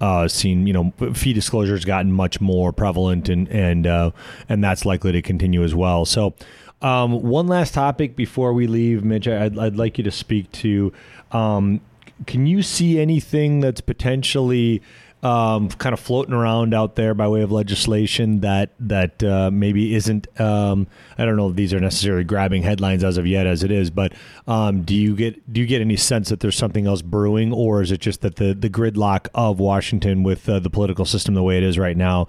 [0.00, 0.66] uh, seen.
[0.66, 4.10] You know, fee disclosure has gotten much more prevalent, and and uh,
[4.48, 6.04] and that's likely to continue as well.
[6.04, 6.34] So,
[6.82, 10.92] um, one last topic before we leave, Mitch, I'd, I'd like you to speak to.
[11.32, 11.80] Um,
[12.26, 14.82] can you see anything that's potentially
[15.22, 19.94] um, kind of floating around out there by way of legislation that that uh, maybe
[19.94, 20.28] isn't?
[20.40, 23.70] Um, I don't know if these are necessarily grabbing headlines as of yet, as it
[23.70, 23.90] is.
[23.90, 24.12] But
[24.46, 27.82] um, do you get do you get any sense that there's something else brewing, or
[27.82, 31.42] is it just that the the gridlock of Washington with uh, the political system the
[31.42, 32.28] way it is right now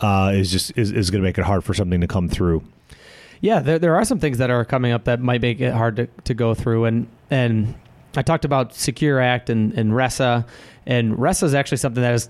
[0.00, 2.62] uh, is just is, is going to make it hard for something to come through?
[3.40, 5.96] Yeah, there, there are some things that are coming up that might make it hard
[5.96, 6.84] to, to go through.
[6.84, 7.74] And and
[8.18, 10.44] I talked about Secure Act and, and RESA.
[10.86, 12.28] And RESA is actually something that is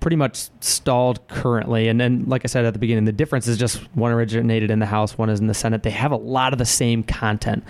[0.00, 1.86] pretty much stalled currently.
[1.86, 4.80] And then, like I said at the beginning, the difference is just one originated in
[4.80, 5.84] the House, one is in the Senate.
[5.84, 7.62] They have a lot of the same content.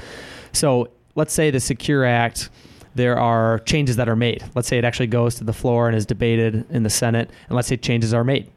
[0.52, 2.48] So let's say the Secure Act,
[2.94, 4.42] there are changes that are made.
[4.54, 7.56] Let's say it actually goes to the floor and is debated in the Senate, and
[7.56, 8.50] let's say changes are made.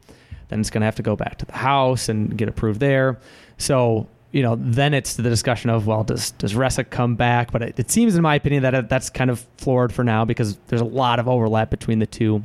[0.48, 3.20] Then it's going to have to go back to the House and get approved there.
[3.58, 7.52] So you know, then it's the discussion of well, does does RESA come back?
[7.52, 10.24] But it, it seems, in my opinion, that it, that's kind of floored for now
[10.26, 12.44] because there's a lot of overlap between the two.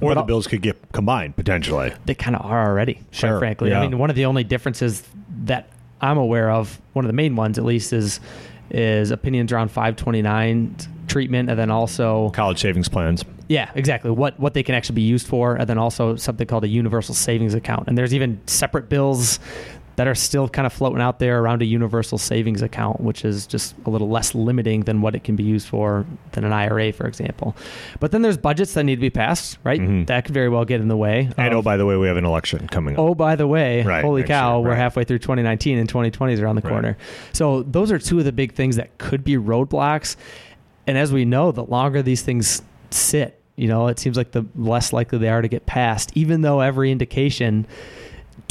[0.00, 1.92] Or But the I'll- bills could get combined potentially.
[2.06, 3.70] They kind of are already, quite Sure, frankly.
[3.70, 3.80] yeah.
[3.80, 5.04] I mean, one of the only differences
[5.44, 5.68] that
[6.00, 8.18] I'm aware of, one of the main ones at least, is
[8.70, 13.24] is opinions around 529 treatment, and then also College savings plans.
[13.48, 14.10] yeah, exactly.
[14.10, 17.14] What what they can actually be used for, and then also something called a universal
[17.14, 17.86] savings account.
[17.86, 19.38] And there's even separate bills
[19.96, 23.46] that are still kind of floating out there around a universal savings account, which is
[23.46, 26.92] just a little less limiting than what it can be used for than an IRA,
[26.92, 27.54] for example.
[28.00, 29.80] But then there's budgets that need to be passed, right?
[29.80, 30.06] Mhm.
[30.06, 31.28] That could very well get in the way.
[31.36, 33.00] And of- oh, by the way, we have an election coming up.
[33.00, 36.40] Oh, by the way, Right, holy cow, year, we're halfway through 2019 and 2020 is
[36.40, 36.70] around the Right.
[36.70, 36.96] corner.
[37.32, 40.16] So those are two of the big things that could be roadblocks.
[40.86, 44.44] And as we know, the longer these things sit, you know, it seems like the
[44.56, 47.66] less likely they are to get passed, even though every indication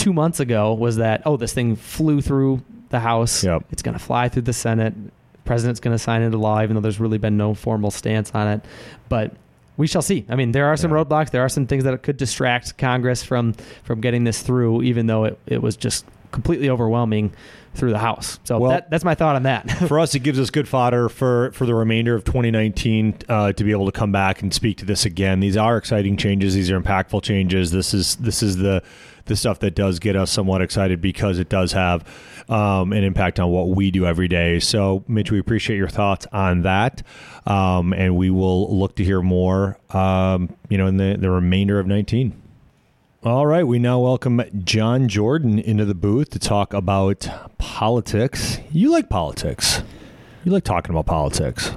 [0.02, 3.44] two months ago was that, oh, this thing flew through the House.
[3.44, 3.66] Yep.
[3.72, 4.94] It's going to fly through the Senate.
[5.46, 8.48] President's going to sign into law, even though there's really been no formal stance on
[8.48, 8.66] it.
[9.10, 9.34] But
[9.78, 10.26] we shall see.
[10.30, 10.98] I mean, there are some Yeah.
[10.98, 11.32] roadblocks.
[11.32, 15.24] There are some things that could distract Congress from from getting this through, even though
[15.26, 17.32] it, it was just completely overwhelming
[17.74, 18.40] through the House.
[18.44, 19.70] So Well- that, that's my thought on that.
[19.88, 23.64] for us, it gives us good fodder for for the remainder of 2019 uh, to
[23.64, 25.40] be able to come back and speak to this again.
[25.40, 26.54] These are exciting changes.
[26.54, 27.72] These are impactful changes.
[27.72, 28.84] This is this is the
[29.26, 32.06] the stuff that does get us somewhat excited because it does have
[32.50, 34.60] um, an impact on what we do every day.
[34.60, 37.04] So, Mitch, we appreciate your thoughts on that,
[37.46, 39.78] um, and we will look to hear more.
[39.90, 42.42] Um, you know, in the the remainder of 19.
[43.24, 47.28] All right, we now welcome John Jordan into the booth to talk about
[47.60, 48.58] politics.
[48.72, 49.84] You like politics.
[50.44, 51.72] You like talking about politics.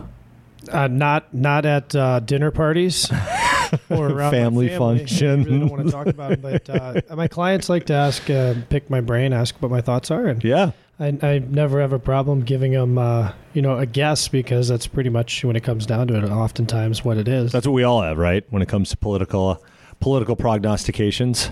[0.70, 3.11] Uh, not not at uh, dinner parties
[3.90, 4.98] or around Family family.
[4.98, 5.40] function.
[5.40, 8.28] I really don't want to talk about it, but uh, my clients like to ask,
[8.30, 10.72] uh, pick my brain, ask what my thoughts are, and Yeah.
[11.00, 14.87] I, I never have a problem giving them, uh, you know, a guess because that's
[14.87, 17.50] pretty much when it comes down to it, oftentimes what it is.
[17.50, 18.44] That's what we all have, right?
[18.50, 19.60] When it comes to political
[19.98, 21.50] political prognostications.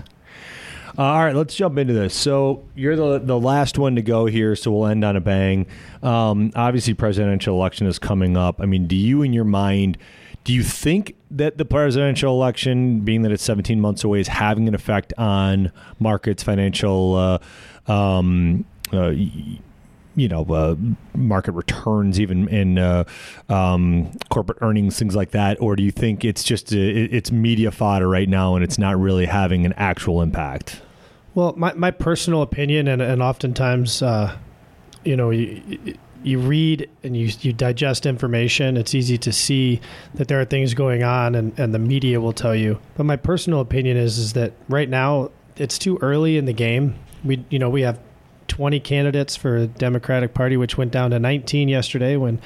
[0.97, 2.13] Uh, all right, let's jump into this.
[2.15, 5.65] So you're the the last one to go here, so we'll end on a bang.
[6.03, 8.61] Um, obviously, presidential election is coming up.
[8.61, 9.97] I mean, do you, in your mind,
[10.43, 14.67] do you think that the presidential election, being that it's 17 months away, is having
[14.67, 17.15] an effect on markets, financial,
[17.87, 19.13] uh, um, uh,
[20.15, 20.75] you know, uh,
[21.15, 23.03] market returns, even in uh,
[23.49, 27.71] um, corporate earnings, things like that, or do you think it's just a, it's media
[27.71, 30.81] fodder right now and it's not really having an actual impact?
[31.35, 34.37] Well, my, my personal opinion, and, and oftentimes, uh,
[35.03, 35.31] you know,
[36.23, 38.77] you, read and you, you digest information.
[38.77, 39.81] It's easy to see
[40.15, 42.79] that there are things going on, and, and the media will tell you.
[42.95, 46.95] But my personal opinion is is that right now it's too early in the game.
[47.23, 47.99] We you know we have
[48.47, 52.39] 20 candidates for the Democratic Party, which went down to 19 yesterday when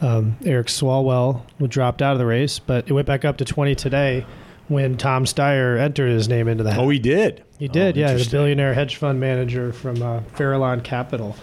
[0.00, 3.74] um, Eric Swalwell dropped out of the race, but it went back up to 20
[3.74, 4.24] today
[4.68, 6.80] when Tom Steyer entered his name into the hat.
[6.80, 7.44] Oh, he did.
[7.58, 8.06] He did, Oh, yeah.
[8.06, 8.38] The interesting.
[8.38, 11.36] billionaire hedge fund manager from uh, Farallon Capital,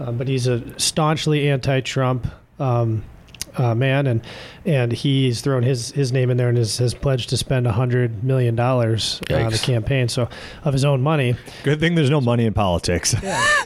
[0.00, 2.26] um, but he's a staunchly anti-Trump
[2.58, 3.04] um,
[3.56, 4.20] uh, man, and
[4.64, 8.22] and he's thrown his his name in there and has, has pledged to spend hundred
[8.22, 10.28] million dollars on the campaign, so
[10.64, 11.34] of his own money.
[11.64, 13.14] Good thing there's no money in politics.
[13.22, 13.62] Yeah.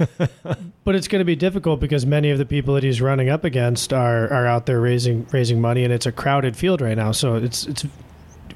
[0.84, 3.44] But it's going to be difficult because many of the people that he's running up
[3.44, 7.12] against are are out there raising raising money, and it's a crowded field right now.
[7.12, 7.84] So it's it's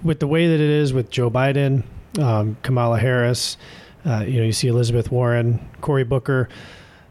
[0.02, 1.84] with the way that it is with Joe Biden,
[2.18, 3.56] um, Kamala Harris.
[4.04, 6.48] Uh, you know, you see Elizabeth Warren, Cory Booker.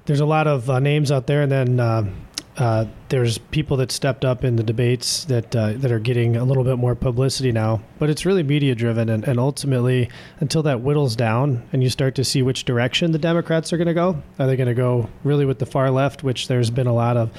[0.05, 2.07] There's a lot of uh, names out there, and then uh,
[2.57, 6.43] uh, there's people that stepped up in the debates that uh, that are getting a
[6.43, 7.81] little bit more publicity now.
[7.99, 12.15] But it's really media driven, and, and ultimately, until that whittles down and you start
[12.15, 15.09] to see which direction the Democrats are going to go, are they going to go
[15.23, 17.31] really with the far left, which there's been a lot of,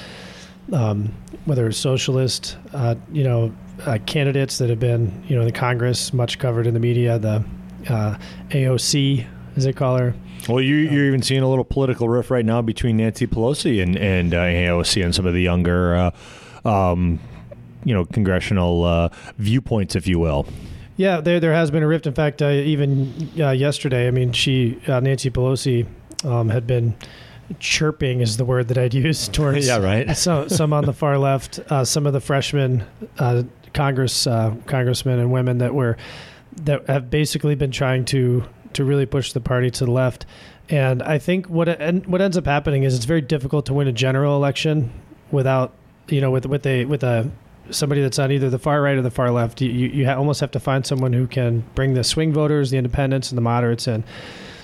[0.73, 1.15] um,
[1.47, 3.55] whether it's socialist, uh, you know,
[3.87, 7.19] uh, candidates that have been, you know, in the Congress, much covered in the media,
[7.19, 7.45] the
[7.85, 9.25] AOC,
[9.57, 10.15] as they call her.
[10.49, 13.97] Well, you, you're even seeing a little political rift right now between Nancy Pelosi and
[13.97, 16.13] and uh, AOC and some of the younger,
[16.65, 17.19] uh, um,
[17.85, 20.47] you know, congressional uh, viewpoints, if you will.
[20.97, 22.07] Yeah, there there has been a rift.
[22.07, 25.87] In fact, uh, even uh, yesterday, I mean, she uh, Nancy Pelosi
[26.25, 26.97] um, had been
[27.61, 30.17] chirping is the word that I'd use towards Yeah, right.
[30.17, 32.85] so, some on the far left, uh, some of the freshmen
[33.19, 35.97] uh, Congress uh, congressmen and women that were
[36.63, 38.45] that have basically been trying to
[38.77, 40.27] to really push the party to the left.
[40.69, 43.89] And I think what and what ends up happening is it's very difficult to win
[43.89, 44.93] a general election
[45.31, 45.75] without
[46.09, 47.31] you know with with a with a
[47.71, 49.61] somebody that's on either the far right or the far left.
[49.61, 52.71] You you, you ha- almost have to find someone who can bring the swing voters,
[52.71, 54.05] the independents, and the moderates in.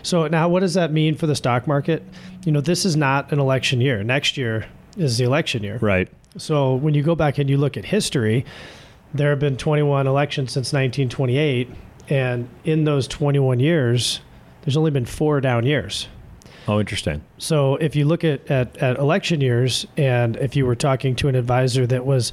[0.02, 2.02] So now, what does that mean for the stock market?
[2.44, 4.02] You know, this is not an election year.
[4.02, 5.78] Next year is the election year.
[5.80, 6.08] Right.
[6.36, 8.44] So when you go back and you look at history,
[9.14, 11.70] there have been 21 elections since 1928,
[12.08, 14.20] and in those 21 years,
[14.62, 16.08] there's only been four down years.
[16.68, 17.22] Oh, interesting.
[17.38, 21.28] So if you look at, at, at election years, and if you were talking to
[21.28, 22.32] an advisor that was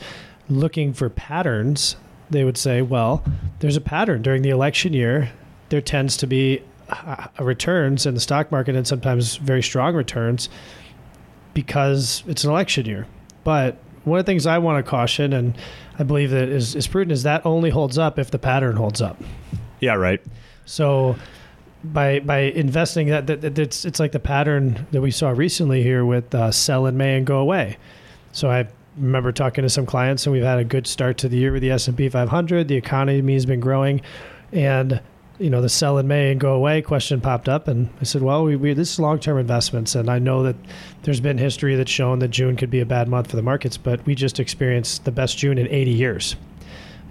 [0.49, 1.95] looking for patterns,
[2.29, 3.23] they would say, well,
[3.59, 5.31] there's a pattern during the election year.
[5.69, 10.49] There tends to be uh, returns in the stock market and sometimes very strong returns
[11.53, 13.07] because it's an election year.
[13.43, 15.57] But one of the things I want to caution, and
[15.97, 19.01] I believe that is, is prudent, is that only holds up if the pattern holds
[19.01, 19.21] up.
[19.79, 20.21] Yeah, right.
[20.65, 21.15] So
[21.83, 25.81] by by investing that, that, that it's it's like the pattern that we saw recently
[25.81, 27.77] here with uh, sell in May and go away.
[28.31, 28.67] So I
[28.97, 31.61] remember talking to some clients, and we've had a good start to the year with
[31.61, 32.67] the S and P 500.
[32.67, 34.01] The economy has been growing,
[34.51, 35.01] and
[35.39, 38.21] you know the sell in May and go away question popped up, and I said,
[38.21, 40.55] well, we, we this is long term investments, and I know that
[41.03, 43.77] there's been history that's shown that June could be a bad month for the markets,
[43.77, 46.35] but we just experienced the best June in 80 years.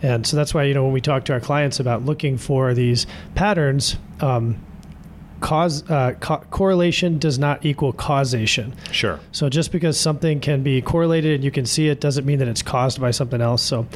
[0.03, 2.73] And so that's why, you know, when we talk to our clients about looking for
[2.73, 4.65] these patterns, um,
[5.41, 8.75] cause uh, co- correlation does not equal causation.
[8.93, 9.19] Sure.
[9.33, 12.49] So just because something can be correlated and you can see it doesn't mean that
[12.49, 13.63] it's caused by something else.
[13.63, 13.87] So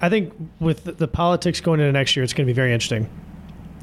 [0.00, 2.72] I think with the, the politics going into next year, it's going to be very
[2.72, 3.08] interesting.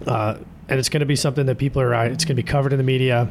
[0.08, 0.38] Uh,
[0.70, 2.78] and it's going to be something that people are, it's going to be covered in
[2.78, 3.30] the media.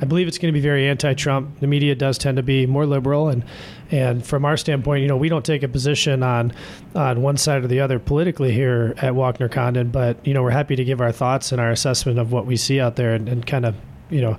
[0.00, 1.60] I believe it's going to be very anti-Trump.
[1.60, 3.44] The media does tend to be more liberal, and
[3.90, 6.52] and from our standpoint, you know, we don't take a position on
[6.96, 10.50] on one side or the other politically here at Walkner Condon, but you know, we're
[10.50, 13.28] happy to give our thoughts and our assessment of what we see out there, and,
[13.28, 13.76] and kind of
[14.10, 14.36] you know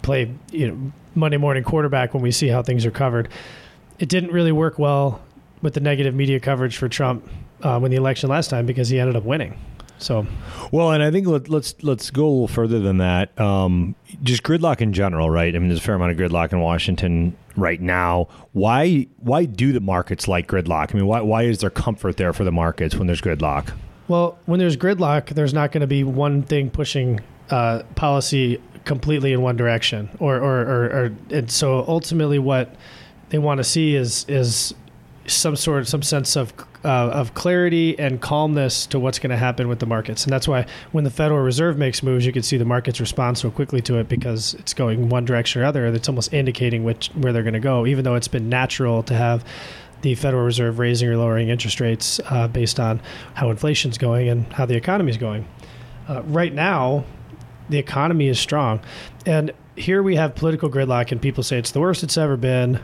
[0.00, 3.28] play you know Monday morning quarterback when we see how things are covered.
[3.98, 5.20] It didn't really work well
[5.60, 7.28] with the negative media coverage for Trump
[7.62, 9.58] uh, when the election last time because he ended up winning.
[9.98, 10.26] So,
[10.72, 13.38] well, and I think let, let's, let's go a little further than that.
[13.40, 15.54] Um, just gridlock in general, right?
[15.54, 18.28] I mean, there's a fair amount of gridlock in Washington right now.
[18.52, 20.92] Why why do the markets like gridlock?
[20.92, 23.72] I mean, why why is there comfort there for the markets when there's gridlock?
[24.08, 27.20] Well, when there's gridlock, there's not going to be one thing pushing
[27.50, 32.74] uh, policy completely in one direction, or, or, or, or and so ultimately, what
[33.30, 34.74] they want to see is is
[35.26, 39.36] some sort of some sense of uh, of clarity and calmness to what's going to
[39.36, 40.22] happen with the markets.
[40.22, 43.36] And that's why when the Federal Reserve makes moves, you can see the markets respond
[43.36, 45.86] so quickly to it because it's going one direction or other.
[45.86, 49.14] It's almost indicating which where they're going to go, even though it's been natural to
[49.14, 49.44] have
[50.02, 53.00] the Federal Reserve raising or lowering interest rates uh, based on
[53.34, 55.46] how inflation's going and how the economy is going.
[56.08, 57.04] Uh, right now,
[57.68, 58.80] the economy is strong,
[59.24, 62.80] and here we have political gridlock, and people say it's the worst it's ever been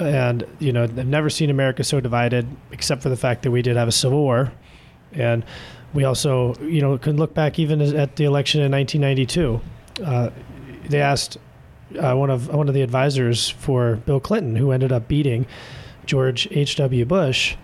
[0.00, 3.62] and you know I've never seen America so divided, except for the fact that we
[3.62, 4.52] did have a civil war,
[5.12, 5.44] and
[5.92, 9.60] we also you know can look back even at the election in 1992.
[10.04, 10.30] Uh,
[10.88, 11.38] they asked
[11.98, 15.46] uh, one of one of the advisors for Bill Clinton, who ended up beating
[16.06, 16.76] George H.
[16.76, 17.04] W.
[17.04, 17.56] Bush,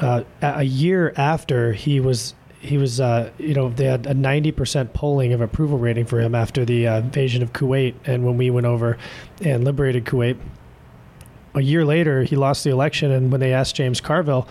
[0.00, 4.94] uh, a year after he was he was, uh, you know, they had a 90%
[4.94, 8.48] polling of approval rating for him after the uh, invasion of Kuwait and when we
[8.48, 8.96] went over
[9.42, 10.38] and liberated Kuwait
[11.54, 14.48] a year later, he lost the election, and when they asked James Carville,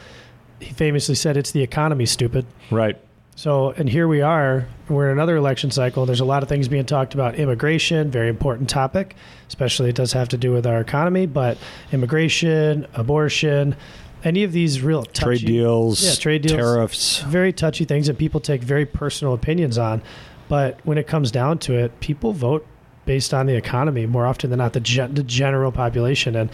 [0.59, 2.97] he famously said, "It's the economy, stupid." Right.
[3.35, 4.67] So, and here we are.
[4.89, 6.05] We're in another election cycle.
[6.05, 7.35] There's a lot of things being talked about.
[7.35, 9.15] Immigration, very important topic,
[9.47, 11.25] especially it does have to do with our economy.
[11.25, 11.57] But
[11.91, 13.75] immigration, abortion,
[14.23, 18.19] any of these real touchy, trade deals, yeah, trade deals, tariffs, very touchy things that
[18.19, 20.03] people take very personal opinions on.
[20.47, 22.67] But when it comes down to it, people vote
[23.05, 26.35] based on the economy more often than not, the, gen- the general population.
[26.35, 26.49] And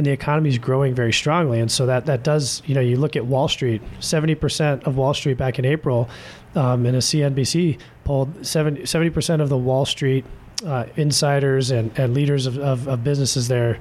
[0.00, 1.60] and the economy is growing very strongly.
[1.60, 4.96] And so that that does, you know, you look at Wall Street, seventy percent of
[4.96, 6.08] Wall Street back in April,
[6.54, 10.24] um, in a CNBC poll, 70 percent of the Wall Street
[10.64, 13.78] uh, insiders and, and leaders of, of, of businesses there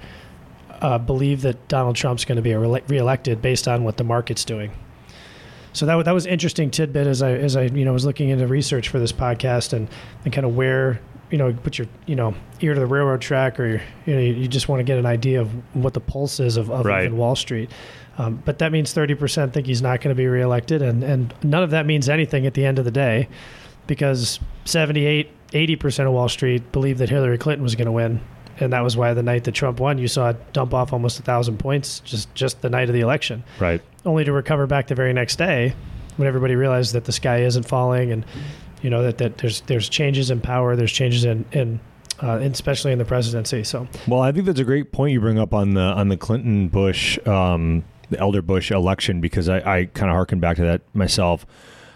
[0.82, 4.43] uh, believe that Donald Trump's going to be re- reelected based on what the market's
[4.43, 4.72] doing.
[5.72, 8.45] So that that was interesting tidbit as I as I you know was looking into
[8.45, 9.88] research for this podcast and
[10.26, 10.99] and kind of where
[11.32, 14.47] you know put your you know ear to the railroad track or you know you
[14.47, 17.11] just want to get an idea of what the pulse is of, of right.
[17.11, 17.69] Wall Street.
[18.17, 21.63] Um, but that means 30% think he's not going to be reelected, and, and none
[21.63, 23.30] of that means anything at the end of the day
[23.88, 28.21] because 78, 80% of Wall Street believed that Hillary Clinton was going to win.
[28.59, 31.17] And that was why the night that Trump won, you saw it dump off almost
[31.17, 33.43] a thousand points just, just the night of the election.
[33.57, 33.82] Right.
[34.05, 35.73] Only to recover back the very next day
[36.17, 38.25] when everybody realized that the sky isn't falling and
[38.82, 41.80] you know that, that there's there's changes in power, there's changes in in
[42.21, 43.63] uh, especially in the presidency.
[43.63, 46.17] So, well, I think that's a great point you bring up on the on the
[46.17, 50.63] Clinton Bush, um, the elder Bush election because I, I kind of harken back to
[50.63, 51.45] that myself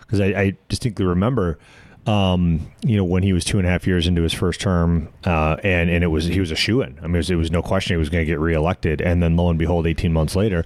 [0.02, 1.58] because I, I, distinctly remember,
[2.06, 5.10] um, you know, when he was two and a half years into his first term,
[5.26, 6.98] uh, and and it was he was a shoe in.
[7.00, 9.22] I mean, it was, it was no question he was going to get reelected, and
[9.22, 10.66] then lo and behold, eighteen months later,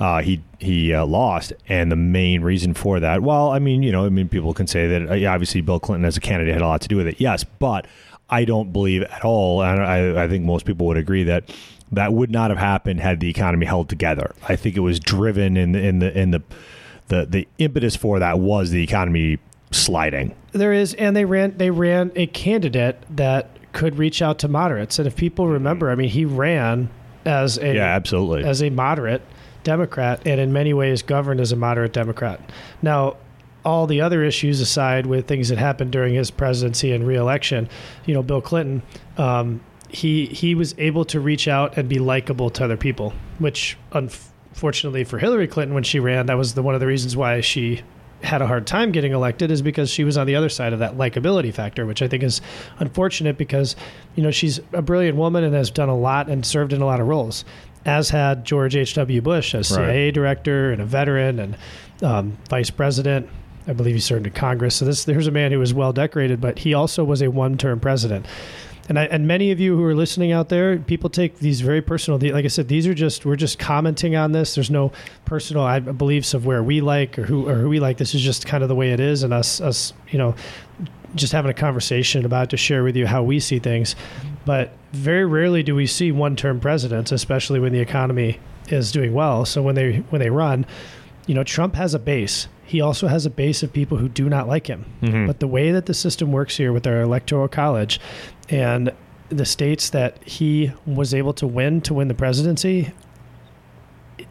[0.00, 3.90] uh, he he uh, lost, and the main reason for that, well, I mean, you
[3.92, 6.62] know, I mean, people can say that uh, obviously Bill Clinton as a candidate had
[6.62, 7.86] a lot to do with it, yes, but
[8.30, 11.52] I don't believe at all, and I, I think most people would agree that
[11.92, 14.34] that would not have happened had the economy held together.
[14.48, 16.42] I think it was driven in the in the in the
[17.08, 19.38] the, the impetus for that was the economy
[19.70, 20.34] sliding.
[20.52, 24.98] There is, and they ran they ran a candidate that could reach out to moderates.
[24.98, 26.90] And if people remember, I mean, he ran
[27.24, 28.44] as a Yeah, absolutely.
[28.44, 29.22] as a moderate
[29.64, 32.40] Democrat, and in many ways governed as a moderate Democrat.
[32.82, 33.16] Now,
[33.64, 37.68] all the other issues aside, with things that happened during his presidency and reelection,
[38.06, 38.82] you know, Bill Clinton,
[39.16, 43.76] um, he he was able to reach out and be likable to other people, which
[43.92, 47.40] unfortunately for Hillary Clinton when she ran, that was the one of the reasons why
[47.40, 47.82] she
[48.22, 50.80] had a hard time getting elected is because she was on the other side of
[50.80, 52.40] that likability factor, which I think is
[52.78, 53.76] unfortunate because,
[54.16, 56.86] you know, she's a brilliant woman and has done a lot and served in a
[56.86, 57.44] lot of roles,
[57.84, 59.20] as had George H.W.
[59.22, 60.14] Bush as CIA Right.
[60.14, 61.56] director and a veteran and
[62.02, 63.28] um, vice president.
[63.66, 64.76] I believe he served in Congress.
[64.76, 67.80] So this here's a man who was well decorated, but he also was a one-term
[67.80, 68.26] president.
[68.88, 71.82] And I, and many of you who are listening out there, people take these very
[71.82, 72.18] personal.
[72.18, 74.54] Like I said, these are just we're just commenting on this.
[74.54, 74.92] There's no
[75.26, 77.98] personal I, beliefs of where we like or who or who we like.
[77.98, 80.34] This is just kind of the way it is, and us us you know
[81.14, 83.94] just having a conversation about to share with you how we see things.
[84.48, 88.40] But very rarely do we see one-term presidents, especially when the economy
[88.70, 89.44] is doing well.
[89.44, 90.64] So when they when they run,
[91.26, 92.48] you know, Trump has a base.
[92.64, 94.86] He also has a base of people who do not like him.
[95.02, 95.26] Mm-hmm.
[95.26, 98.00] But the way that the system works here with our electoral college
[98.48, 98.90] and
[99.28, 102.92] the states that he was able to win to win the presidency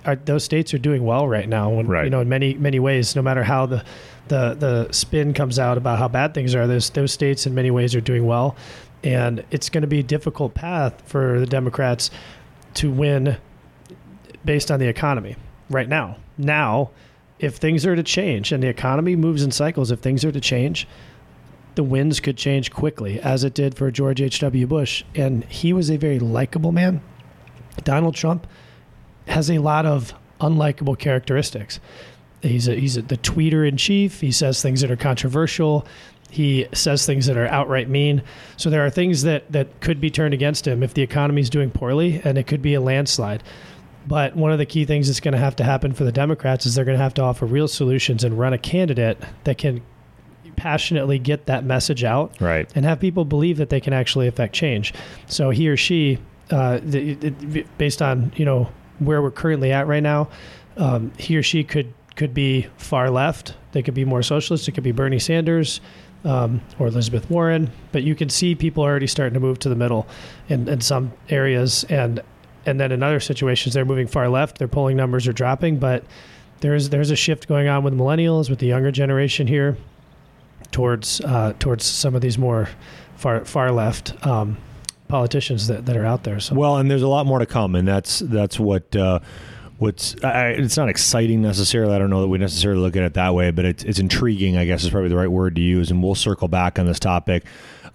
[0.03, 2.05] are those states are doing well right now when, Right.
[2.05, 3.84] you know in many many ways no matter how the
[4.28, 7.72] the the spin comes out about how bad things are those those states in many
[7.72, 8.55] ways are doing well
[9.07, 12.11] and it's going to be a difficult path for the democrats
[12.73, 13.37] to win
[14.45, 15.35] based on the economy
[15.69, 16.89] right now now
[17.39, 20.41] if things are to change and the economy moves in cycles if things are to
[20.41, 20.87] change
[21.77, 24.65] the winds could change quickly, as it did for George H.W.
[24.65, 25.03] Bush.
[25.13, 27.01] And he was a very likable man.
[27.83, 28.47] Donald Trump
[29.27, 31.79] has a lot of unlikable characteristics.
[32.41, 34.21] He's a, he's a, the tweeter in chief.
[34.21, 35.85] He says things that are controversial.
[36.30, 38.21] He says things that are outright mean.
[38.57, 41.49] So there are things that, that could be turned against him if the economy is
[41.49, 43.43] doing poorly, and it could be a landslide.
[44.05, 46.65] But one of the key things that's going to have to happen for the Democrats
[46.65, 49.82] is they're going to have to offer real solutions and run a candidate that can
[50.55, 52.69] passionately get that message out Right.
[52.75, 54.93] and have people believe that they can actually affect change.
[55.28, 56.19] So he or she,
[56.51, 56.80] uh,
[57.78, 58.69] based on you know
[58.99, 60.30] where we're currently at right now,
[60.78, 63.53] um, he or she could could be far left.
[63.73, 64.67] They could be more socialist.
[64.67, 65.82] It could be Bernie Sanders.
[66.26, 69.70] Um, or Elizabeth Warren, but you can see people are already starting to move to
[69.70, 70.07] the middle
[70.49, 72.22] in, in some areas, and
[72.65, 74.57] and then in other situations they're moving far left.
[74.57, 76.03] Their polling numbers are dropping, but
[76.59, 79.78] there's there's a shift going on with millennials, with the younger generation here,
[80.72, 82.68] towards uh, towards some of these more
[83.15, 84.57] far far left um,
[85.07, 86.39] politicians that, that are out there.
[86.39, 89.20] So Well, and there's a lot more to come, and that's that's what uh,
[89.78, 91.93] what's I, it's not exciting necessarily.
[91.93, 94.57] I don't know that we necessarily look at it that way, but it's it's intriguing.
[94.57, 96.99] I guess is probably the right word to use, and we'll circle back on this
[96.99, 97.45] topic.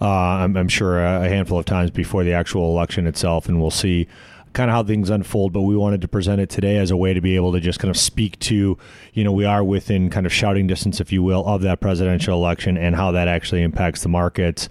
[0.01, 3.61] Uh, I'm, I'm sure a, a handful of times before the actual election itself, and
[3.61, 4.07] we'll see
[4.53, 7.13] kind of how things unfold, but we wanted to present it today as a way
[7.13, 8.77] to be able to just kind of speak to,
[9.13, 12.35] you know, we are within kind of shouting distance, if you will, of that presidential
[12.35, 14.69] election and how that actually impacts the markets.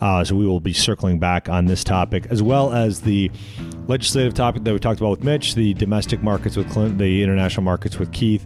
[0.00, 3.30] Uh, so we will be circling back on this topic as well as the
[3.86, 7.62] legislative topic that we talked about with Mitch, the domestic markets with Clint, the international
[7.62, 8.44] markets with Keith.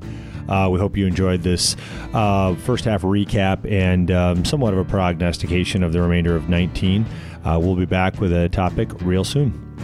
[0.48, 1.76] Uh, we hope you enjoyed this
[2.12, 7.04] uh, first half recap and um, somewhat of a prognostication of the remainder of 19.
[7.44, 9.75] Uh, we'll be back with a topic real soon.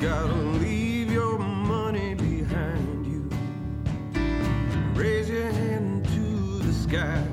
[0.00, 3.28] Gotta leave your money behind you.
[4.94, 7.24] Raise your hand to the sky.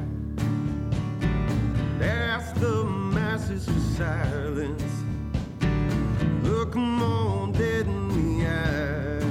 [2.02, 4.84] Ask the masses for silence.
[6.44, 9.22] Look 'em all dead in the eye.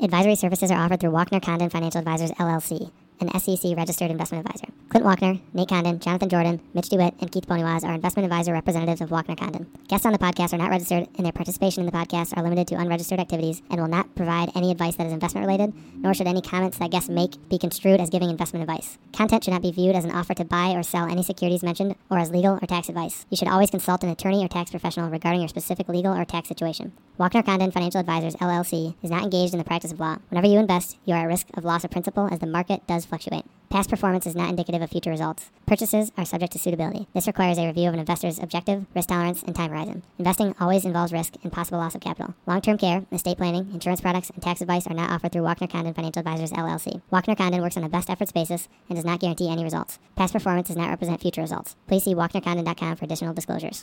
[0.00, 2.90] Advisory services are offered through Walkner Condon Financial Advisors LLC,
[3.28, 4.72] an SEC registered investment advisor.
[4.88, 9.00] Clint Walkner, Nate Condon, Jonathan Jordan, Mitch DeWitt, and Keith Bonywaz are investment advisor representatives
[9.00, 9.66] of Walkner Condon.
[9.88, 12.68] Guests on the podcast are not registered, and their participation in the podcast are limited
[12.68, 16.26] to unregistered activities and will not provide any advice that is investment related, nor should
[16.26, 18.98] any comments that guests make be construed as giving investment advice.
[19.12, 21.96] Content should not be viewed as an offer to buy or sell any securities mentioned
[22.10, 23.26] or as legal or tax advice.
[23.30, 26.48] You should always consult an attorney or tax professional regarding your specific legal or tax
[26.48, 26.92] situation.
[27.18, 30.18] Walkner Condon Financial Advisors LLC is not engaged in the practice of law.
[30.30, 33.06] Whenever you invest, you are at risk of loss of principal as the market does
[33.14, 33.44] fluctuate.
[33.70, 35.50] Past performance is not indicative of future results.
[35.66, 37.08] Purchases are subject to suitability.
[37.12, 40.04] This requires a review of an investor's objective, risk tolerance, and time horizon.
[40.16, 42.34] Investing always involves risk and possible loss of capital.
[42.46, 45.94] Long-term care, estate planning, insurance products, and tax advice are not offered through Walkner Condon
[45.94, 47.02] Financial Advisors LLC.
[47.12, 49.98] Walkner Condon works on a best efforts basis and does not guarantee any results.
[50.14, 51.74] Past performance does not represent future results.
[51.88, 53.82] Please see walknercondon.com for additional disclosures.